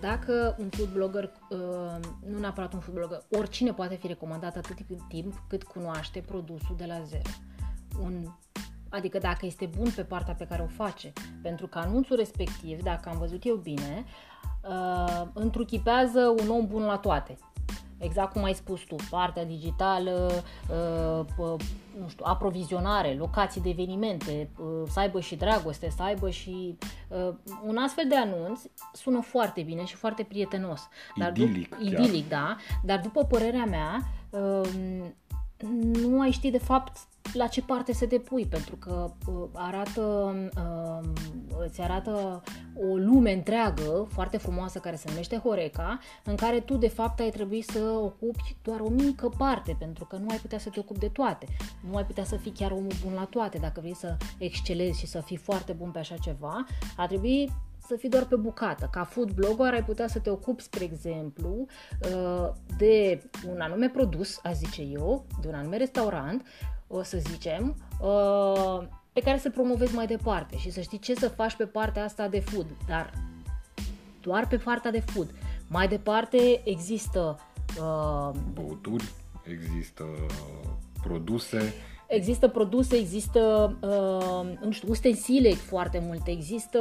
[0.00, 1.58] dacă un food blogger, eh,
[2.30, 4.76] nu neapărat un food blogger, oricine poate fi recomandat atât
[5.08, 7.30] timp cât cunoaște produsul de la zero.
[8.02, 8.26] Un,
[8.88, 11.12] adică dacă este bun pe partea pe care o face.
[11.42, 14.04] Pentru că anunțul respectiv, dacă am văzut eu bine,
[14.64, 17.38] eh, întruchipează un om bun la toate
[17.98, 20.30] exact cum ai spus tu, partea digitală,
[20.70, 21.60] uh, uh,
[22.00, 26.78] nu știu, aprovizionare, locații de evenimente, uh, să aibă și dragoste, să aibă și
[27.66, 28.60] un astfel de anunț
[28.92, 30.88] sună foarte bine și foarte prietenos.
[31.16, 33.98] Dar idilic, dup- idilic, da, dar după părerea mea,
[35.92, 36.98] nu ai ști de fapt
[37.32, 41.08] la ce parte să te pui, pentru că uh, arată, uh,
[41.66, 42.42] îți arată
[42.90, 47.30] o lume întreagă, foarte frumoasă, care se numește Horeca, în care tu, de fapt, ai
[47.30, 50.98] trebui să ocupi doar o mică parte, pentru că nu ai putea să te ocupi
[50.98, 51.46] de toate.
[51.90, 53.58] Nu ai putea să fii chiar omul bun la toate.
[53.58, 57.50] Dacă vrei să excelezi și să fii foarte bun pe așa ceva, ar trebui
[57.86, 58.88] să fii doar pe bucată.
[58.92, 61.66] Ca food blogger ai putea să te ocupi, spre exemplu,
[62.14, 67.76] uh, de un anume produs, aș zice eu, de un anume restaurant, o să zicem,
[68.00, 72.04] uh, pe care să promovezi mai departe și să știi ce să faci pe partea
[72.04, 73.12] asta de food, dar
[74.20, 75.30] doar pe partea de food.
[75.68, 77.38] Mai departe există
[77.80, 79.04] uh, băuturi,
[79.44, 80.04] există
[81.02, 81.74] produse,
[82.06, 86.78] Există produse, există, uh, nu știu, ustensile foarte multe, există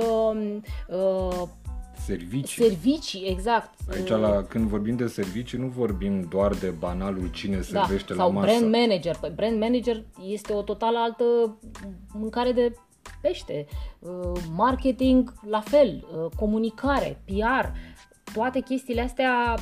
[0.88, 1.48] uh,
[1.98, 2.64] servicii.
[2.64, 3.74] Servicii, exact.
[3.92, 8.28] Aici, la, când vorbim de servicii, nu vorbim doar de banalul cine da, servește sau
[8.28, 8.46] la masă.
[8.46, 9.18] brand manager.
[9.22, 11.24] Păi brand manager este o total altă
[12.14, 12.76] mâncare de
[13.22, 13.66] pește.
[14.00, 16.08] Uh, marketing, la fel.
[16.12, 17.68] Uh, comunicare, PR,
[18.34, 19.56] toate chestiile astea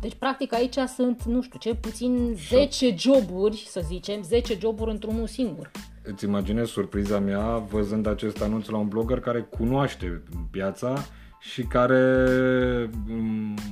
[0.00, 5.26] deci, practic, aici sunt, nu știu, ce puțin 10 joburi, să zicem, 10 joburi într-unul
[5.26, 5.70] singur.
[6.02, 11.04] Îți imaginezi surpriza mea văzând acest anunț la un blogger care cunoaște piața
[11.40, 12.26] și care,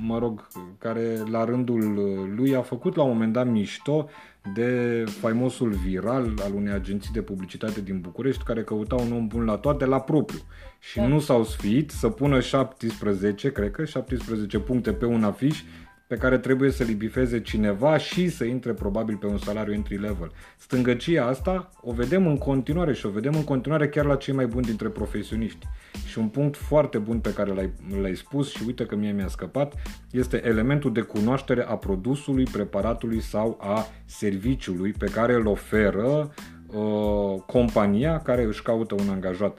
[0.01, 0.49] mă rog,
[0.79, 1.95] care la rândul
[2.37, 4.09] lui a făcut la un moment dat mișto
[4.55, 9.45] de faimosul viral al unei agenții de publicitate din București care căuta un om bun
[9.45, 10.39] la toate la propriu
[10.79, 11.07] și da.
[11.07, 15.62] nu s-au sfiit să pună 17, cred că 17 puncte pe un afiș
[16.09, 20.33] pe care trebuie să-l bifeze cineva și să intre probabil pe un salariu entry level.
[20.57, 24.47] Stângăcia asta o vedem în continuare și o vedem în continuare chiar la cei mai
[24.47, 25.67] buni dintre profesioniști.
[26.07, 29.29] Și un punct foarte bun pe care l-ai, l-ai spus și uite că mie mi-a
[29.29, 29.75] scăpat
[30.11, 36.35] este elementul de cunoaștere a produsului, preparatului sau a serviciului pe care îl oferă
[36.67, 39.59] uh, compania care își caută un angajat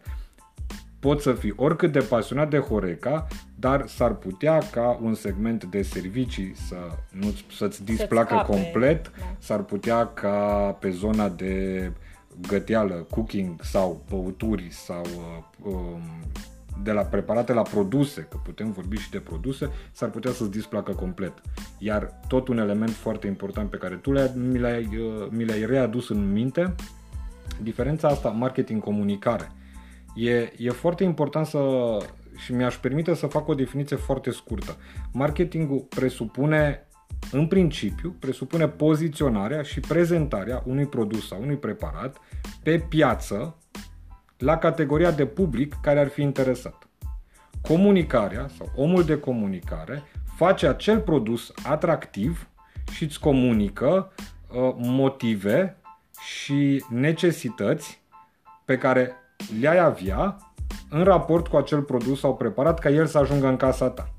[1.00, 5.82] poți să fii oricât de pasionat de Horeca, dar s-ar putea ca un segment de
[5.82, 6.76] servicii să
[7.12, 9.26] nu, să-ți displacă să complet, da.
[9.40, 10.38] s-ar putea ca
[10.80, 11.92] pe zona de
[12.48, 16.02] găteală, cooking sau băuturi sau uh, um,
[16.84, 20.92] de la preparate la produse, că putem vorbi și de produse, s-ar putea să-ți displacă
[20.92, 21.34] complet.
[21.78, 25.66] Iar tot un element foarte important pe care tu le-ai, mi, l-ai, uh, mi l-ai
[25.66, 26.76] readus în minte,
[27.62, 29.52] diferența asta marketing-comunicare
[30.20, 31.60] E, e foarte important să,
[32.38, 34.78] și mi-aș permite să fac o definiție foarte scurtă.
[35.14, 36.88] Marketingul presupune,
[37.32, 42.18] în principiu, presupune poziționarea și prezentarea unui produs sau unui preparat
[42.64, 43.58] pe piață
[44.38, 46.88] la categoria de public care ar fi interesat.
[47.62, 50.04] Comunicarea sau omul de comunicare
[50.36, 52.50] face acel produs atractiv
[52.92, 55.78] și îți comunică uh, motive
[56.20, 58.02] și necesități
[58.66, 59.19] pe care
[59.62, 60.38] le-ai avea
[60.90, 64.14] în raport cu acel produs sau preparat ca el să ajungă în casa ta.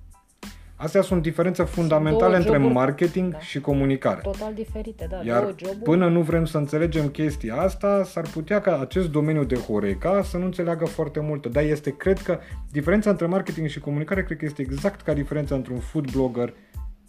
[0.76, 3.38] Astea sunt diferențe fundamentale între joburi, marketing da.
[3.38, 4.20] și comunicare.
[4.20, 5.20] Total diferite, da.
[5.24, 5.82] Iar două joburi.
[5.82, 10.36] până nu vrem să înțelegem chestia asta, s-ar putea ca acest domeniu de Horeca să
[10.36, 11.46] nu înțeleagă foarte mult.
[11.46, 12.38] Dar este, cred că,
[12.70, 16.54] diferența între marketing și comunicare, cred că este exact ca diferența între un food blogger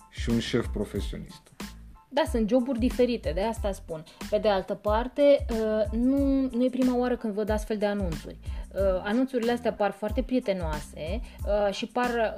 [0.09, 1.41] și un șef profesionist.
[2.13, 4.03] Da, sunt joburi diferite, de asta spun.
[4.29, 8.37] Pe de altă parte, uh, nu, nu e prima oară când văd astfel de anunțuri.
[8.75, 12.35] Uh, anunțurile astea par foarte prietenoase uh, și par,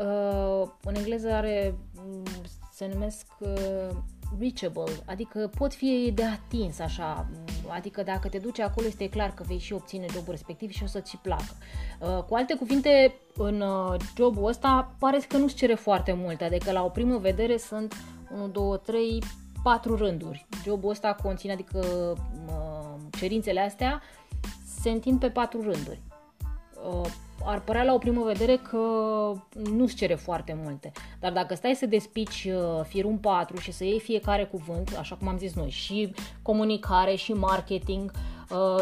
[0.83, 2.23] în engleză are, mm,
[2.71, 3.25] se numesc
[4.39, 9.33] reachable, adică pot fi de atins așa, mm, adică dacă te duci acolo este clar
[9.33, 11.53] că vei și obține jobul respectiv și o să-ți placă.
[12.27, 13.63] Cu alte cuvinte, în
[14.17, 17.93] jobul ăsta pare că nu-ți cere foarte mult, adică la o primă vedere sunt
[18.33, 19.19] 1, 2, 3,
[19.63, 20.45] patru rânduri.
[20.63, 21.79] Jobul ăsta conține, adică
[23.19, 24.01] cerințele astea
[24.81, 26.01] se întind pe patru rânduri.
[26.89, 27.05] Uh,
[27.45, 28.77] ar părea la o primă vedere că
[29.71, 30.91] nu-ți cere foarte multe.
[31.19, 35.27] Dar dacă stai să despici uh, firul 4 și să iei fiecare cuvânt, așa cum
[35.27, 38.32] am zis noi, și comunicare, și marketing, uh,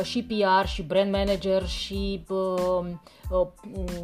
[0.04, 2.86] și PR, și brand manager, și uh,
[3.30, 3.48] uh,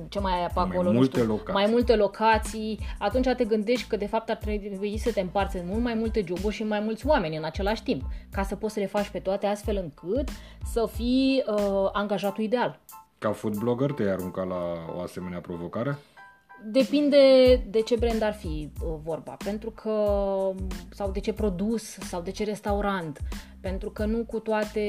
[0.10, 1.54] ce mai ai pe acolo, mai multe, știu, locații.
[1.54, 5.64] mai multe locații, atunci te gândești că de fapt ar trebui să te împarți în
[5.66, 8.02] mult mai multe joburi și mai mulți oameni în același timp,
[8.32, 10.30] ca să poți să le faci pe toate astfel încât
[10.66, 12.80] să fii uh, angajatul ideal.
[13.18, 14.62] Ca food blogger te-ai aruncat la
[14.96, 15.98] o asemenea provocare?
[16.64, 17.18] Depinde
[17.70, 19.92] de ce brand ar fi uh, vorba, pentru că
[20.90, 23.20] sau de ce produs sau de ce restaurant,
[23.62, 24.82] pentru că nu cu toate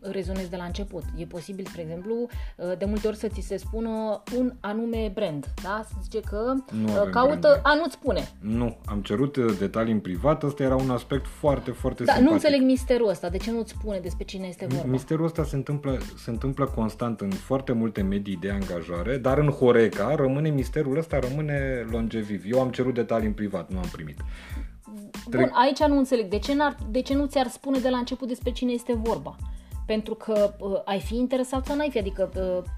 [0.00, 1.02] rezonezi de la început.
[1.16, 2.14] E posibil, spre exemplu,
[2.56, 5.84] uh, de multe ori să ți se spună un anume brand, da?
[5.88, 7.60] Să zice că nu uh, caută, brand.
[7.62, 8.28] a, nu-ți spune.
[8.40, 12.28] Nu, am cerut detalii în privat, ăsta era un aspect foarte, foarte da, simpatic.
[12.28, 14.90] nu înțeleg misterul ăsta, de ce nu-ți spune despre cine este vorba?
[14.90, 19.48] Misterul ăsta se întâmplă, se întâmplă constant în foarte multe medii de angajare, dar în
[19.48, 22.44] Horeca rămâne misterul ăsta, rămâne longeviv.
[22.46, 24.20] Eu am cerut detalii în privat, nu am primit.
[25.30, 26.28] Bun, aici nu înțeleg.
[26.28, 29.36] De ce, n-ar, de ce nu ți-ar spune de la început despre cine este vorba?
[29.86, 31.98] Pentru că uh, ai fi interesat sau n-ai fi?
[31.98, 32.70] Adică uh,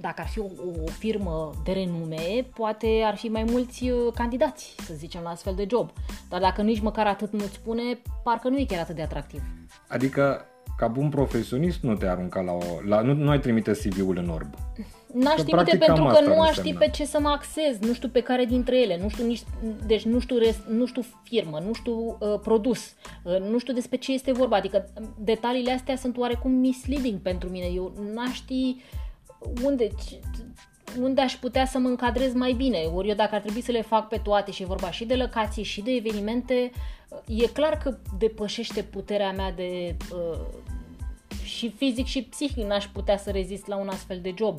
[0.00, 0.44] dacă ar fi o,
[0.84, 5.54] o firmă de renume, poate ar fi mai mulți uh, candidați, să zicem, la astfel
[5.54, 5.90] de job.
[6.28, 7.82] Dar dacă nici măcar atât nu-ți spune,
[8.22, 9.42] parcă nu e chiar atât de atractiv.
[9.88, 10.44] Adică,
[10.76, 12.62] ca bun profesionist, nu te arunca la o...
[12.86, 14.54] La, nu, nu ai trimite CV-ul în orb.
[15.12, 18.20] N-aș trimite pentru că nu aș ști pe ce să mă axez, nu știu pe
[18.20, 19.42] care dintre ele, nu știu nici,
[19.86, 22.94] deci nu știu, res, nu știu firmă, nu știu uh, produs,
[23.24, 24.88] uh, nu știu despre ce este vorba, adică
[25.18, 28.76] detaliile astea sunt oarecum misleading pentru mine, eu n-aș ști
[29.64, 29.88] unde,
[31.00, 33.82] unde aș putea să mă încadrez mai bine, ori eu dacă ar trebui să le
[33.82, 36.70] fac pe toate și vorba și de locații și de evenimente,
[37.08, 39.96] uh, e clar că depășește puterea mea de...
[40.12, 40.68] Uh,
[41.44, 42.66] și fizic și psihic.
[42.66, 44.58] N-aș putea să rezist la un astfel de job.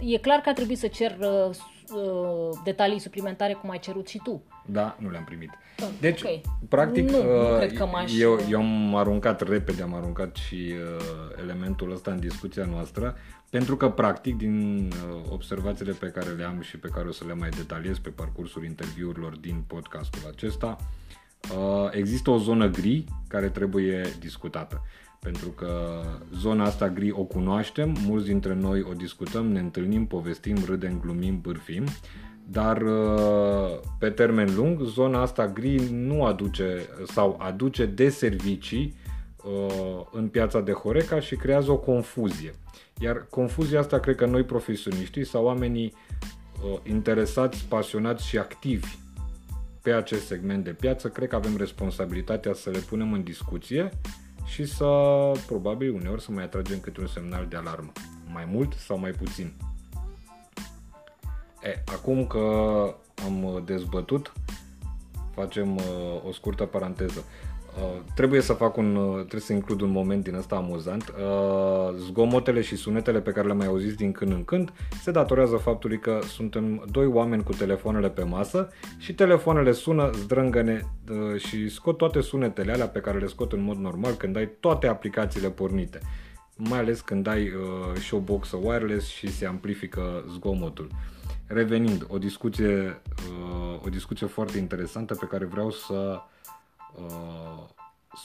[0.00, 1.54] E clar că a trebuit să cer uh,
[1.94, 4.42] uh, detalii suplimentare cum ai cerut și tu.
[4.66, 5.50] Da, nu le-am primit.
[5.78, 6.40] Ah, Deci, ok.
[6.68, 10.54] practic, Nu, nu uh, cred că m-aș- eu, eu am aruncat repede, am aruncat și
[10.54, 13.16] uh, elementul ăsta în discuția noastră,
[13.50, 17.24] pentru că, practic, din uh, observațiile pe care le am și pe care o să
[17.26, 20.76] le mai detaliez pe parcursul interviurilor din podcastul acesta,
[21.56, 24.82] uh, există o zonă gri care trebuie discutată.
[25.24, 26.02] Pentru că
[26.34, 31.40] zona asta gri o cunoaștem, mulți dintre noi o discutăm, ne întâlnim, povestim, râdem, glumim,
[31.40, 31.84] bârfim,
[32.46, 38.94] dar uh, pe termen lung zona asta gri nu aduce sau aduce deservicii
[39.44, 42.54] uh, în piața de Horeca și creează o confuzie.
[42.98, 48.96] Iar confuzia asta cred că noi profesioniștii sau oamenii uh, interesați, pasionați și activi
[49.82, 53.90] pe acest segment de piață, cred că avem responsabilitatea să le punem în discuție
[54.44, 54.86] și să,
[55.46, 57.92] probabil, uneori să mai atragem câte un semnal de alarmă.
[58.32, 59.52] Mai mult sau mai puțin.
[61.62, 62.40] E, acum că
[63.24, 64.32] am dezbătut,
[65.34, 65.82] facem uh,
[66.26, 67.24] o scurtă paranteză.
[67.82, 71.08] Uh, trebuie să fac un, uh, trebuie să includ un moment din ăsta amuzant.
[71.08, 74.72] Uh, zgomotele și sunetele pe care le-am mai auzit din când în când
[75.02, 78.68] se datorează faptului că suntem doi oameni cu telefoanele pe masă
[78.98, 83.62] și telefoanele sună, zdrângăne uh, și scot toate sunetele alea pe care le scot în
[83.62, 85.98] mod normal când ai toate aplicațiile pornite.
[86.56, 90.88] Mai ales când ai uh, showbox wireless și se amplifică zgomotul.
[91.46, 96.32] Revenind, o discuție, uh, o discuție foarte interesantă pe care vreau să uh,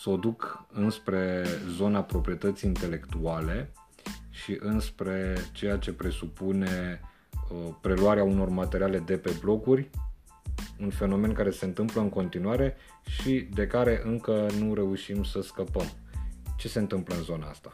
[0.02, 3.72] să o duc înspre zona proprietății intelectuale
[4.30, 7.02] și înspre ceea ce presupune
[7.52, 9.90] uh, preluarea unor materiale de pe bloguri,
[10.80, 15.92] un fenomen care se întâmplă în continuare și de care încă nu reușim să scăpăm.
[16.58, 17.74] Ce se întâmplă în zona asta?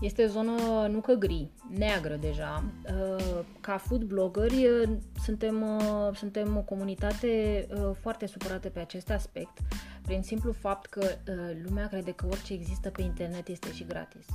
[0.00, 2.64] Este o zonă nu că gri, neagră deja.
[2.84, 4.88] Uh, Ca food bloggeri uh,
[5.24, 9.58] suntem, uh, suntem o comunitate uh, foarte supărată pe acest aspect,
[10.02, 14.26] prin simplu fapt că uh, lumea crede că orice există pe internet este și gratis.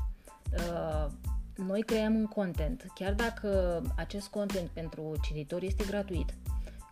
[0.54, 1.12] Uh,
[1.56, 6.34] Noi creăm un content, chiar dacă acest content pentru cititori este gratuit,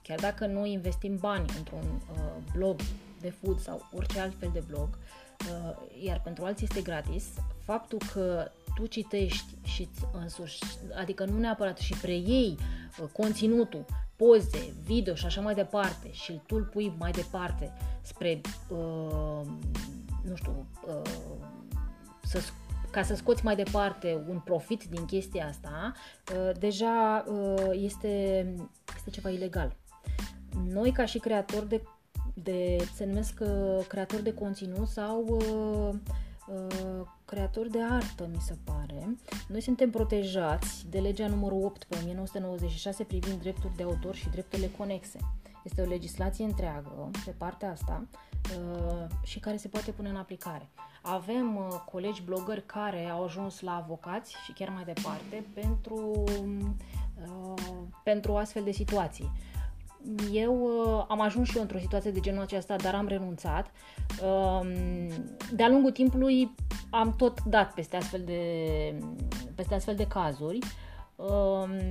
[0.03, 2.19] chiar dacă noi investim bani într-un uh,
[2.55, 2.79] blog
[3.21, 5.28] de food sau orice altfel de blog, uh,
[6.03, 7.25] iar pentru alții este gratis,
[7.65, 10.59] faptul că tu citești și îți însuși,
[10.95, 12.57] adică nu neapărat și preiei
[13.01, 13.85] uh, conținutul,
[14.15, 19.41] poze, video și așa mai departe și tu îl pui mai departe spre, uh,
[20.23, 21.11] nu știu, uh,
[22.23, 22.41] să
[22.91, 25.93] ca să scoți mai departe un profit din chestia asta,
[26.35, 28.45] uh, deja uh, este,
[28.95, 29.75] este ceva ilegal.
[30.67, 31.81] Noi, ca și creatori de,
[32.43, 35.95] de se numesc uh, creatori de conținut sau uh,
[36.47, 39.15] uh, creatori de artă, mi se pare,
[39.47, 44.69] noi suntem protejați de legea numărul 8 pe 1996 privind drepturi de autor și drepturile
[44.77, 45.19] conexe.
[45.63, 48.07] Este o legislație întreagă pe partea asta
[48.57, 50.69] uh, și care se poate pune în aplicare.
[51.01, 56.71] Avem uh, colegi blogări care au ajuns la avocați și chiar mai departe pentru, uh,
[58.03, 59.31] pentru astfel de situații.
[60.31, 63.71] Eu uh, am ajuns și eu într-o situație de genul acesta, dar am renunțat.
[64.23, 64.67] Uh,
[65.53, 66.55] de-a lungul timpului
[66.89, 68.43] am tot dat peste astfel de,
[69.55, 70.59] peste astfel de cazuri
[71.15, 71.89] uh,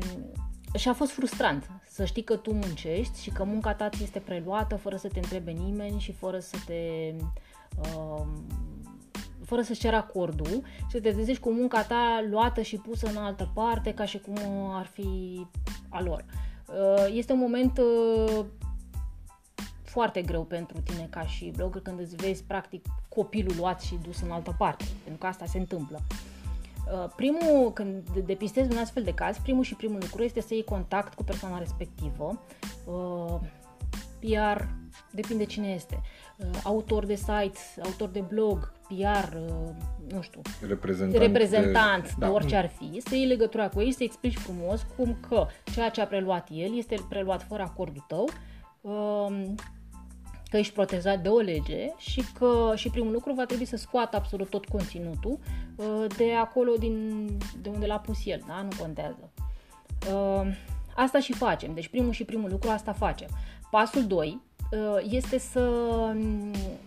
[0.75, 4.19] și a fost frustrant să știi că tu muncești și că munca ta ți este
[4.19, 7.15] preluată fără să te întrebe nimeni și fără să te...
[7.79, 8.27] Uh,
[9.45, 13.17] fără să-ți cer acordul și să te trezești cu munca ta luată și pusă în
[13.17, 14.39] altă parte ca și cum
[14.71, 15.47] ar fi
[15.89, 16.25] a lor.
[16.27, 16.49] Uh,
[17.13, 18.45] Este un moment uh,
[19.83, 24.21] foarte greu pentru tine ca și blogger când îți vezi practic copilul luat și dus
[24.21, 26.01] în altă parte, pentru că asta se întâmplă.
[26.93, 30.65] Uh, Primul, când depistezi un astfel de caz, primul și primul lucru este să iei
[30.65, 32.43] contact cu persoana respectivă,
[32.85, 33.41] uh,
[34.19, 34.63] PR,
[35.11, 36.01] depinde cine este,
[36.37, 39.71] uh, autor de site, autor de blog, PR, uh,
[40.13, 43.93] nu știu, Reprezentant, reprezentant de, da, de orice ar fi, să iei legătura cu ei,
[43.93, 48.29] să explici frumos cum că ceea ce a preluat el este preluat fără acordul tău,
[48.81, 49.55] um,
[50.51, 54.17] că ești protejat de o lege și că și primul lucru va trebui să scoată
[54.17, 55.39] absolut tot conținutul
[55.77, 57.27] uh, de acolo din,
[57.63, 58.63] de unde l-a pus el, da?
[58.63, 59.31] Nu contează.
[60.13, 60.47] Uh,
[60.99, 61.75] Asta și facem.
[61.75, 63.29] Deci primul și primul lucru asta facem.
[63.71, 64.41] Pasul 2
[65.09, 65.61] este să,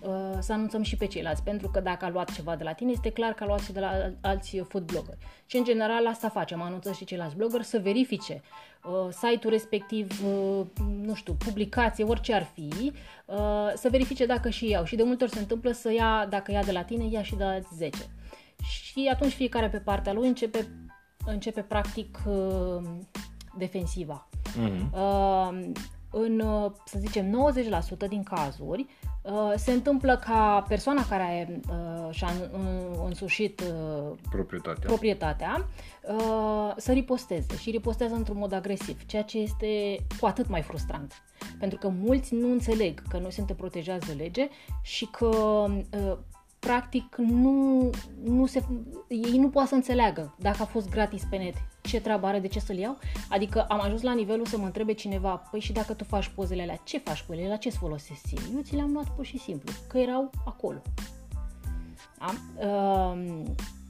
[0.01, 2.91] uh, să anunțăm și pe ceilalți, pentru că dacă a luat ceva de la tine,
[2.91, 5.17] este clar că a luat și de la alți food blogger.
[5.45, 8.41] Și în general asta facem, anunțăm și ceilalți blogger să verifice
[8.83, 10.65] uh, site-ul respectiv, uh,
[11.01, 12.91] nu știu, publicație, orice ar fi,
[13.25, 13.35] uh,
[13.75, 14.83] să verifice dacă și iau.
[14.83, 17.35] Și de multe ori se întâmplă să ia, dacă ia de la tine, ia și
[17.35, 17.97] de la alți 10.
[18.71, 20.67] Și atunci fiecare pe partea lui începe
[21.25, 22.83] începe practic uh,
[23.57, 24.29] defensiva.
[24.57, 24.93] Mhm.
[24.93, 25.71] Uh,
[26.11, 28.85] în, uh, să zicem, 90% din cazuri,
[29.21, 34.85] uh, se întâmplă ca persoana care uh, și-a în- însușit uh, Proprietatea.
[34.87, 35.67] proprietatea
[36.17, 41.13] uh, să riposteze și ripostează într-un mod agresiv, ceea ce este cu atât mai frustrant.
[41.59, 44.49] Pentru că mulți nu înțeleg că noi suntem protejați de lege
[44.81, 46.17] și că uh,
[46.61, 47.89] practic nu,
[48.23, 48.63] nu se,
[49.07, 52.47] ei nu poate să înțeleagă dacă a fost gratis pe net, ce treabă are, de
[52.47, 52.97] ce să-l iau.
[53.29, 56.61] Adică am ajuns la nivelul să mă întrebe cineva, păi și dacă tu faci pozele
[56.61, 58.37] alea, ce faci cu ele, la ce-ți folosesc ție?
[58.53, 60.81] Eu ți le-am luat pur și simplu, că erau acolo.
[62.17, 62.33] Da?
[62.67, 63.43] Uh,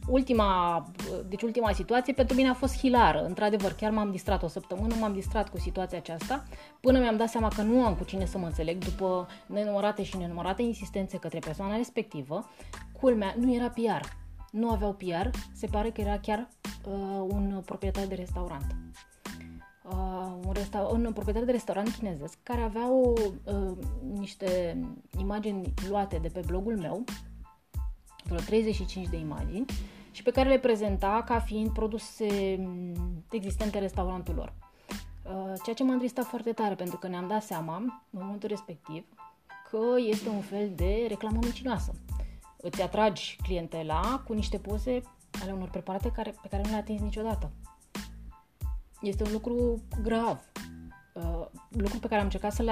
[0.07, 0.85] ultima,
[1.27, 3.23] deci ultima situație pentru mine a fost hilară.
[3.25, 6.43] Într-adevăr, chiar m-am distrat o săptămână, m-am distrat cu situația aceasta,
[6.79, 10.17] până mi-am dat seama că nu am cu cine să mă înțeleg după nenumărate și
[10.17, 12.49] nenumărate insistențe către persoana respectivă.
[12.99, 14.05] Culmea, nu era PR.
[14.51, 16.49] Nu aveau PR, se pare că era chiar
[16.85, 18.75] uh, un proprietar de restaurant.
[19.83, 23.77] Uh, un, resta- un proprietar de restaurant chinezesc care avea o, uh,
[24.13, 24.77] niște
[25.19, 27.03] imagini luate de pe blogul meu,
[28.31, 29.65] vreo 35 de imagini
[30.11, 34.53] și pe care le prezenta ca fiind produse mm, existente în restaurantul lor.
[35.23, 37.75] Uh, Ceea ce m-a întristat foarte tare pentru că ne-am dat seama
[38.09, 39.05] în momentul respectiv
[39.69, 39.79] că
[40.09, 41.91] este un fel de reclamă mincinoasă.
[42.57, 45.01] Îți atragi clientela cu niște poze
[45.41, 47.51] ale unor preparate care, pe care nu le-a atins niciodată.
[49.01, 50.39] Este un lucru grav.
[51.13, 52.69] Uh, lucru pe care am încercat să-l,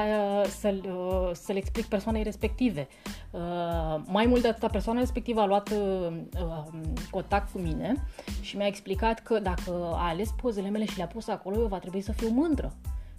[0.60, 2.88] să-l, uh, să-l explic persoanei respective.
[3.32, 6.08] Uh, mai mult de atâta, persoana respectivă a luat uh,
[6.42, 6.64] uh,
[7.12, 7.94] contact cu mine
[8.42, 11.80] și mi-a explicat că dacă a ales pozele mele și le-a pus acolo, eu va
[11.80, 12.74] trebui să fiu mândră.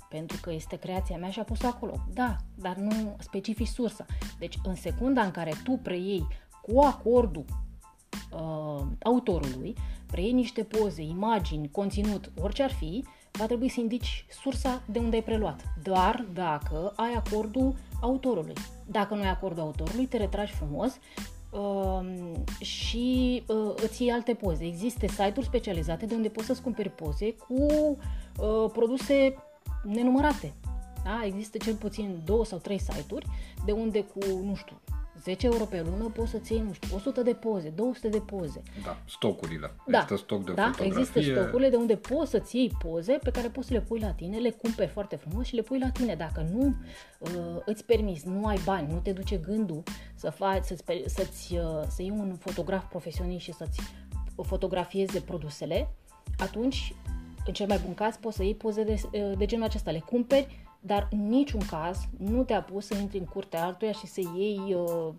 [0.09, 1.95] Pentru că este creația mea și a pus acolo.
[2.13, 4.07] Da, dar nu specifici sursa.
[4.39, 6.27] Deci, în secunda în care tu preiei
[6.63, 7.45] cu acordul
[8.33, 9.75] uh, autorului,
[10.07, 15.17] preiei niște poze, imagini, conținut, orice ar fi, va trebui să indici sursa de unde
[15.17, 15.61] ai preluat.
[15.83, 18.55] Doar dacă ai acordul autorului.
[18.87, 20.99] Dacă nu ai acordul autorului, te retragi frumos
[21.51, 24.65] uh, și uh, îți iei alte poze.
[24.65, 29.37] Există site-uri specializate de unde poți să-ți cumperi poze cu uh, produse
[29.83, 30.53] nenumărate.
[31.05, 31.25] Da?
[31.25, 33.27] Există cel puțin două sau trei site-uri
[33.65, 34.81] de unde cu, nu știu,
[35.23, 38.63] 10 euro pe lună poți să-ți iei, nu știu, 100 de poze, 200 de poze.
[38.85, 39.71] Da, stocurile.
[39.87, 41.01] Da, Există stoc de da, fotografie.
[41.01, 44.11] există stocurile de unde poți să-ți iei poze pe care poți să le pui la
[44.13, 46.15] tine, le cumperi foarte frumos și le pui la tine.
[46.15, 46.75] Dacă nu
[47.19, 47.29] uh,
[47.65, 49.83] îți permiți, nu ai bani, nu te duce gândul
[50.15, 53.81] să faci, să-ți, pe- să-ți, uh, să iei un fotograf profesionist și să-ți
[54.43, 55.95] fotografieze produsele,
[56.39, 56.95] atunci,
[57.47, 59.99] în cel mai bun caz, poți să iei poze de, uh, de genul acesta, le
[60.07, 64.21] cumperi, dar în niciun caz nu te-a pus să intri în curtea altuia și să
[64.37, 65.15] iei uh,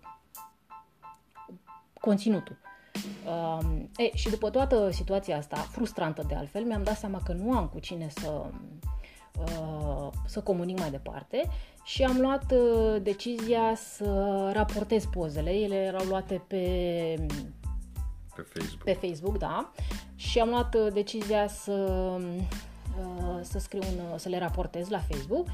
[2.00, 2.56] conținutul.
[3.26, 7.52] Um, e, și după toată situația asta, frustrantă de altfel, mi-am dat seama că nu
[7.52, 8.44] am cu cine să,
[9.38, 11.48] uh, să comunic mai departe
[11.84, 15.50] și am luat uh, decizia să raportez pozele.
[15.50, 16.56] Ele erau luate pe,
[18.34, 18.82] Pe Facebook.
[18.84, 19.72] pe Facebook, da,
[20.14, 21.72] și am luat uh, decizia să,
[22.18, 22.42] uh,
[23.40, 25.46] să scriu un, să le raportez la Facebook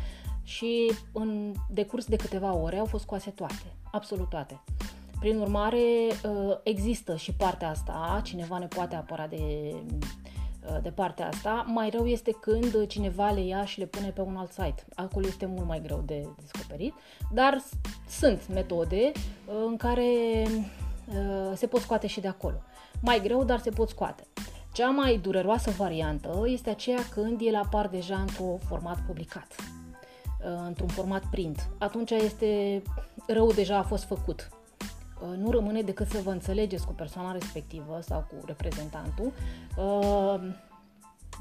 [0.43, 4.61] și în decurs de câteva ore au fost scoase toate, absolut toate.
[5.21, 9.75] Prin urmare, uh, există și partea asta, cineva ne poate apăra de,
[10.71, 11.65] uh, de partea asta.
[11.69, 14.85] Mai rău este când cineva le ia și le pune pe un alt site.
[14.95, 16.95] Acolo este mult mai greu de descoperit,
[17.33, 20.07] dar s- sunt metode uh, în care
[21.09, 22.57] uh, se pot scoate și de acolo.
[23.01, 24.27] Mai greu, dar se pot scoate.
[24.73, 30.89] Cea mai dureroasă variantă este aceea când ele apar deja într-un format publicat, uh, într-un
[30.89, 31.69] format print.
[31.79, 32.83] Atunci este
[33.27, 34.49] rău deja a fost făcut.
[35.21, 39.33] Uh, Nu rămâne decât să vă înțelegeți cu persoana respectivă sau cu reprezentantul
[39.77, 40.41] uh,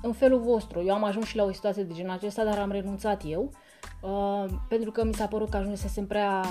[0.01, 0.83] în felul vostru.
[0.85, 3.51] Eu am ajuns și la o situație de genul acesta, dar am renunțat eu
[4.01, 6.43] uh, pentru că mi s-a părut că ajunsesem prea,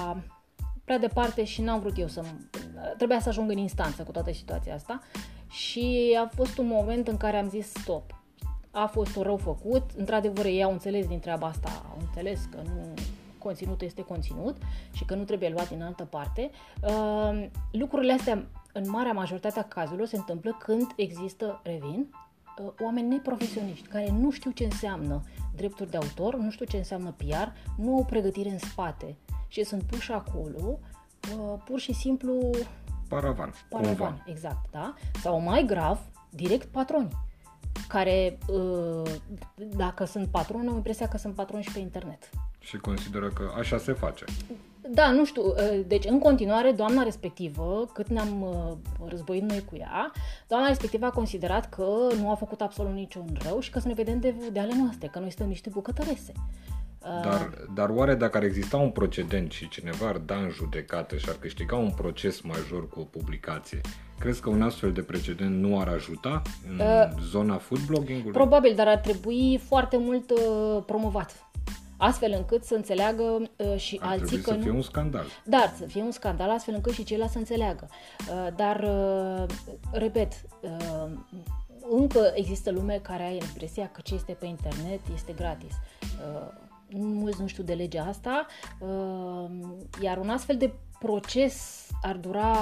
[0.84, 2.22] prea departe și n-am vrut eu să...
[2.96, 5.00] Trebuia să ajung în instanță cu toată situația asta
[5.48, 8.20] și a fost un moment în care am zis stop.
[8.70, 12.62] A fost un rău făcut, într-adevăr ei au înțeles din treaba asta, au înțeles că
[12.64, 12.94] nu
[13.46, 14.56] conținutul este conținut
[14.92, 16.50] și că nu trebuie luat din altă parte.
[16.82, 22.06] Uh, lucrurile astea, în marea majoritate a cazurilor, se întâmplă când există, revin,
[22.58, 25.22] uh, oameni neprofesioniști care nu știu ce înseamnă
[25.56, 29.16] drepturi de autor, nu știu ce înseamnă PR, nu au pregătire în spate
[29.48, 30.78] și sunt puși acolo
[31.34, 32.50] uh, pur și simplu
[33.08, 33.52] Paravan.
[33.68, 34.22] paravan, Cumva.
[34.26, 34.94] exact, da?
[35.20, 35.98] Sau mai grav,
[36.30, 37.08] direct patroni
[37.88, 39.10] care, uh,
[39.76, 42.30] dacă sunt patroni, au impresia că sunt patroni și pe internet.
[42.58, 44.24] Și consideră că așa se face.
[44.90, 49.76] Da, nu știu, uh, deci în continuare doamna respectivă, cât ne-am uh, războit noi cu
[49.76, 50.12] ea,
[50.48, 53.94] doamna respectivă a considerat că nu a făcut absolut niciun rău și că să ne
[53.94, 56.32] vedem de, de ale noastre, că noi suntem niște bucătărese.
[57.22, 61.26] Dar, dar oare dacă ar exista un procedent și cineva ar da în judecată și
[61.28, 63.80] ar câștiga un proces major cu o publicație,
[64.18, 68.32] crezi că un astfel de precedent nu ar ajuta în uh, zona food blogging-ului?
[68.32, 71.46] Probabil, dar ar trebui foarte mult uh, promovat
[71.96, 73.22] astfel încât să înțeleagă
[73.56, 74.62] uh, și Ar alții că să nu...
[74.62, 75.24] fie un scandal.
[75.44, 77.88] Da, să fie un scandal astfel încât și ceilalți să înțeleagă.
[77.88, 79.44] Uh, dar, uh,
[79.92, 81.10] repet, uh,
[81.90, 85.74] încă există lume care are impresia că ce este pe internet este gratis.
[86.02, 88.46] Uh, mulți nu știu de legea asta,
[88.78, 89.50] uh,
[90.02, 92.54] iar un astfel de proces ar dura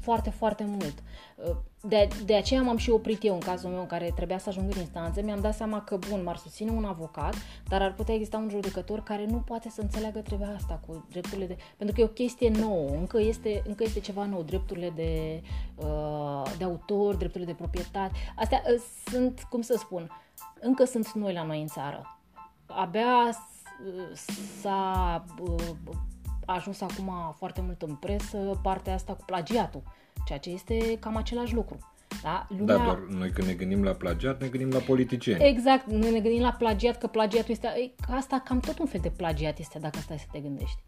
[0.00, 1.02] foarte, foarte mult.
[1.36, 4.48] Uh, de, de aceea m-am și oprit eu în cazul meu în care trebuia să
[4.48, 5.22] ajung în instanță.
[5.22, 7.34] Mi-am dat seama că, bun, m-ar susține un avocat,
[7.68, 11.46] dar ar putea exista un judecător care nu poate să înțeleagă treaba asta cu drepturile
[11.46, 11.56] de...
[11.76, 15.42] Pentru că e o chestie nouă, încă este, încă este ceva nou, drepturile de,
[15.76, 18.14] uh, de autor, drepturile de proprietate.
[18.36, 20.10] Astea uh, sunt, cum să spun,
[20.60, 22.18] încă sunt noi la noi în țară.
[22.66, 23.30] Abia
[24.60, 25.24] s-a
[26.46, 29.82] ajuns acum foarte mult în presă partea asta cu plagiatul,
[30.26, 31.78] ceea ce este cam același lucru.
[32.22, 32.46] Da?
[32.48, 32.76] Lumea...
[32.76, 35.44] da, doar noi când ne gândim la plagiat, ne gândim la politicieni.
[35.44, 37.66] Exact, noi ne gândim la plagiat, că plagiatul este...
[37.66, 40.82] E, asta cam tot un fel de plagiat este, dacă stai să te gândești.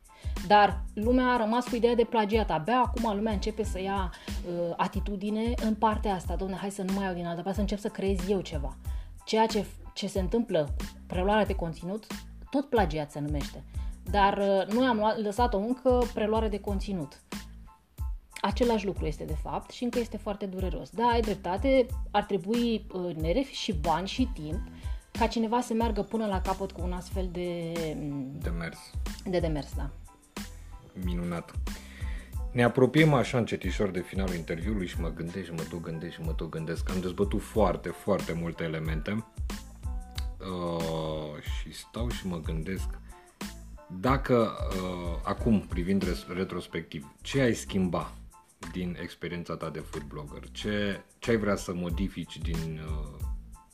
[0.47, 2.51] Dar lumea a rămas cu ideea de plagiat.
[2.51, 6.37] Abia acum lumea începe să ia uh, atitudine în partea asta.
[6.37, 8.77] Domne, hai să nu mai iau din altă parte, să încep să creez eu ceva.
[9.25, 9.65] Ceea ce,
[9.95, 12.07] ce se întâmplă cu preluarea de conținut
[12.55, 13.63] tot plagiat se numește.
[14.11, 17.21] Dar uh, noi am luat, lăsat-o încă preluare de conținut.
[18.41, 20.91] Același lucru este de fapt și încă este foarte dureros.
[20.91, 24.61] Da, ai dreptate, ar trebui uh, nervi și bani și timp
[25.11, 27.73] ca cineva să meargă până la capăt cu un astfel de...
[28.01, 28.79] Mm, demers.
[29.25, 29.91] De demers, da.
[31.05, 31.55] Minunat.
[32.53, 36.33] Ne apropiem așa încetișor de finalul interviului și mă gândesc, mă tot gândesc și mă
[36.33, 36.91] tot gândesc.
[36.91, 39.25] Am dezbătut foarte, foarte multe elemente
[40.51, 42.89] uh, și stau și mă gândesc
[44.01, 48.13] dacă uh, acum, privind retrospectiv, ce ai schimba
[48.73, 50.51] din experiența ta de food blogger?
[50.53, 53.27] Ce, ce ai vrea să modifici din uh,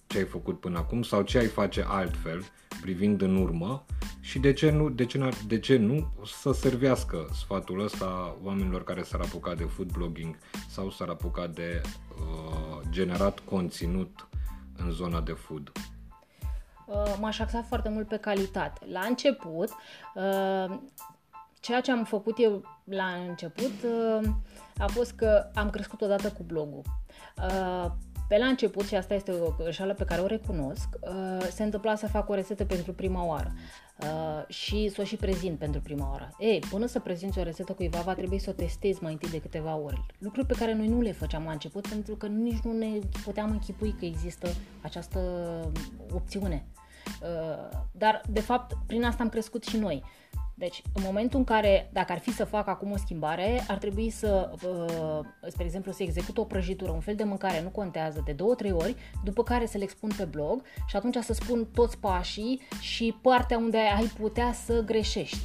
[0.07, 2.45] ce ai făcut până acum sau ce ai face altfel
[2.81, 3.85] privind în urmă
[4.21, 6.12] și de ce nu, de ce, de ce nu
[6.43, 10.37] să servească sfatul ăsta oamenilor care s-ar apuca de food blogging
[10.68, 14.29] sau s-ar apuca de uh, generat conținut
[14.77, 15.73] în zona de food?
[16.91, 18.86] Uh, m-aș axa foarte mult pe calitate.
[18.93, 19.68] La început,
[20.14, 20.78] uh,
[21.61, 24.28] ceea ce am făcut eu la început uh,
[24.78, 26.82] a fost că am crescut odată cu blogul.
[28.28, 30.88] Pe la început, și asta este o greșeală pe care o recunosc,
[31.51, 33.53] se întâmpla să fac o rețetă pentru prima oară
[34.49, 36.30] și să o și prezint pentru prima oară.
[36.38, 39.41] Ei, până să prezinți o rețetă cuiva, va trebui să o testezi mai întâi de
[39.41, 40.01] câteva ori.
[40.18, 43.51] Lucruri pe care noi nu le făceam la început pentru că nici nu ne puteam
[43.51, 44.49] închipui că există
[44.82, 45.20] această
[46.12, 46.66] opțiune.
[47.23, 50.03] Uh, dar, de fapt, prin asta am crescut și noi.
[50.61, 54.11] Deci, în momentul în care, dacă ar fi să fac acum o schimbare, ar trebui
[54.11, 58.33] să, uh, spre exemplu, să execut o prăjitură, un fel de mâncare, nu contează, de
[58.33, 61.99] două, trei ori, după care să le expun pe blog și atunci să spun toți
[61.99, 65.39] pașii și partea unde ai putea să greșești.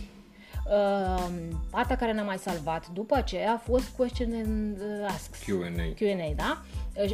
[0.66, 1.28] Uh,
[1.70, 5.36] partea care ne-a mai salvat după aceea a fost question and ask.
[5.36, 5.94] Q&A.
[5.94, 6.62] Q&A, da?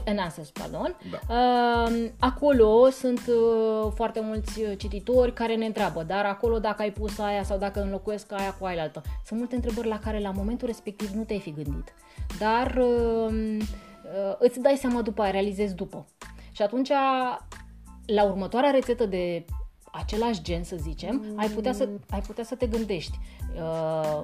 [0.05, 0.95] În Answers, pardon.
[1.11, 1.36] Da.
[1.36, 7.17] Uh, acolo sunt uh, foarte mulți cititori care ne întreabă, dar acolo dacă ai pus
[7.17, 9.01] aia sau dacă înlocuiesc aia cu aia altă.
[9.25, 11.93] Sunt multe întrebări la care la momentul respectiv nu te-ai fi gândit.
[12.39, 16.05] Dar uh, uh, îți dai seama după aia, realizezi după.
[16.51, 16.89] Și atunci,
[18.05, 19.45] la următoarea rețetă de
[19.91, 23.17] același gen, să zicem, ai putea să, ai putea să te gândești.
[23.55, 24.21] Uh,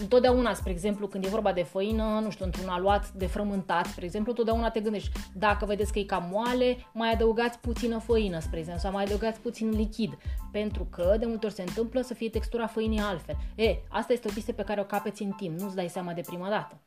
[0.00, 4.04] întotdeauna, spre exemplu, când e vorba de făină, nu știu, într-un aluat de frământat, spre
[4.04, 8.58] exemplu, întotdeauna te gândești, dacă vedeți că e cam moale, mai adăugați puțină făină, spre
[8.58, 10.18] exemplu, sau mai adăugați puțin lichid,
[10.52, 13.36] pentru că de multe ori se întâmplă să fie textura făinii altfel.
[13.54, 16.22] E, asta este o chestie pe care o capeți în timp, nu-ți dai seama de
[16.26, 16.80] prima dată.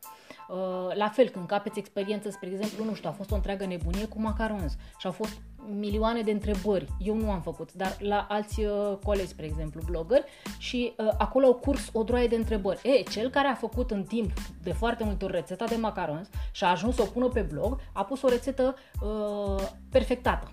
[0.49, 4.05] Uh, la fel, când capeți experiență, spre exemplu, nu știu, a fost o întreagă nebunie
[4.05, 6.87] cu macarons și au fost milioane de întrebări.
[6.99, 10.23] Eu nu am făcut, dar la alți uh, colegi, spre exemplu, blogger,
[10.57, 12.79] și uh, acolo au curs o droaie de întrebări.
[12.83, 14.31] E, cel care a făcut în timp
[14.63, 17.79] de foarte multe ori rețeta de macarons și a ajuns să o pună pe blog,
[17.93, 20.47] a pus o rețetă uh, perfectată.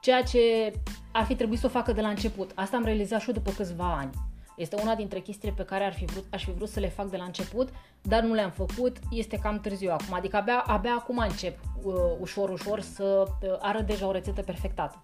[0.00, 0.72] Ceea ce
[1.12, 2.50] ar fi trebuit să o facă de la început.
[2.54, 4.29] Asta am realizat și eu după câțiva ani.
[4.60, 7.06] Este una dintre chestiile pe care ar fi vrut, aș fi vrut să le fac
[7.10, 7.68] de la început,
[8.02, 12.50] dar nu le-am făcut, este cam târziu acum, adică abia, abia acum încep uh, ușor,
[12.50, 15.02] ușor să uh, arăt deja o rețetă perfectată.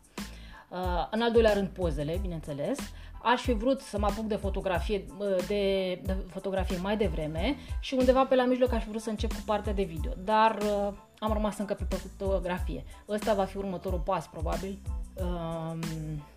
[0.68, 0.78] Uh,
[1.11, 2.78] în al doilea rând, pozele, bineînțeles.
[3.22, 7.94] Aș fi vrut să mă apuc de fotografie, uh, de, de fotografie mai devreme și
[7.94, 10.12] undeva pe la mijloc aș fi vrut să încep cu partea de video.
[10.24, 12.84] Dar uh, am rămas încă pe fotografie.
[13.09, 14.78] Ăsta va fi următorul pas, probabil.
[15.14, 15.80] Um,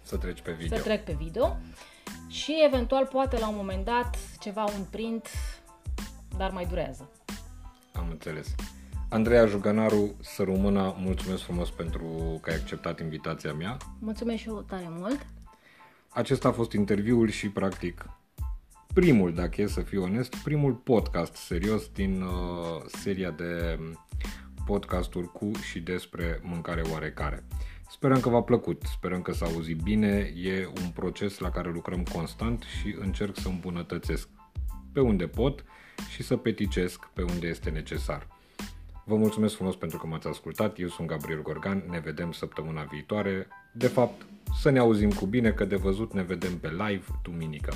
[0.01, 0.77] să treci pe video.
[0.77, 1.57] Să trec pe video.
[2.27, 5.27] Și eventual, poate la un moment dat, ceva un print,
[6.37, 7.09] dar mai durează.
[7.93, 8.55] Am înțeles.
[9.09, 13.77] Andreea Juganaru, să rămână, mulțumesc frumos pentru că ai acceptat invitația mea.
[13.99, 15.25] Mulțumesc și eu tare mult.
[16.09, 18.05] Acesta a fost interviul și, practic,
[18.93, 22.29] primul, dacă e să fiu onest, primul podcast serios din uh,
[22.87, 23.79] seria de
[24.65, 27.43] podcasturi cu și despre mâncare oarecare.
[27.89, 32.03] Sperăm că v-a plăcut, sperăm că s-a auzit bine, e un proces la care lucrăm
[32.03, 34.29] constant și încerc să îmbunătățesc
[34.93, 35.63] pe unde pot
[36.09, 38.27] și să peticesc pe unde este necesar.
[39.05, 43.47] Vă mulțumesc frumos pentru că m-ați ascultat, eu sunt Gabriel Gorgan, ne vedem săptămâna viitoare.
[43.73, 44.25] De fapt,
[44.59, 47.73] să ne auzim cu bine, că de văzut ne vedem pe live duminică.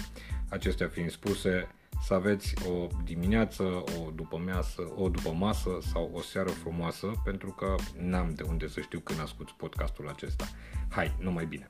[0.49, 1.67] Acestea fiind spuse,
[2.03, 7.49] să aveți o dimineață, o după masă, o după masă sau o seară frumoasă, pentru
[7.51, 10.45] că n-am de unde să știu când asculti podcastul acesta.
[10.89, 11.65] Hai, numai bine!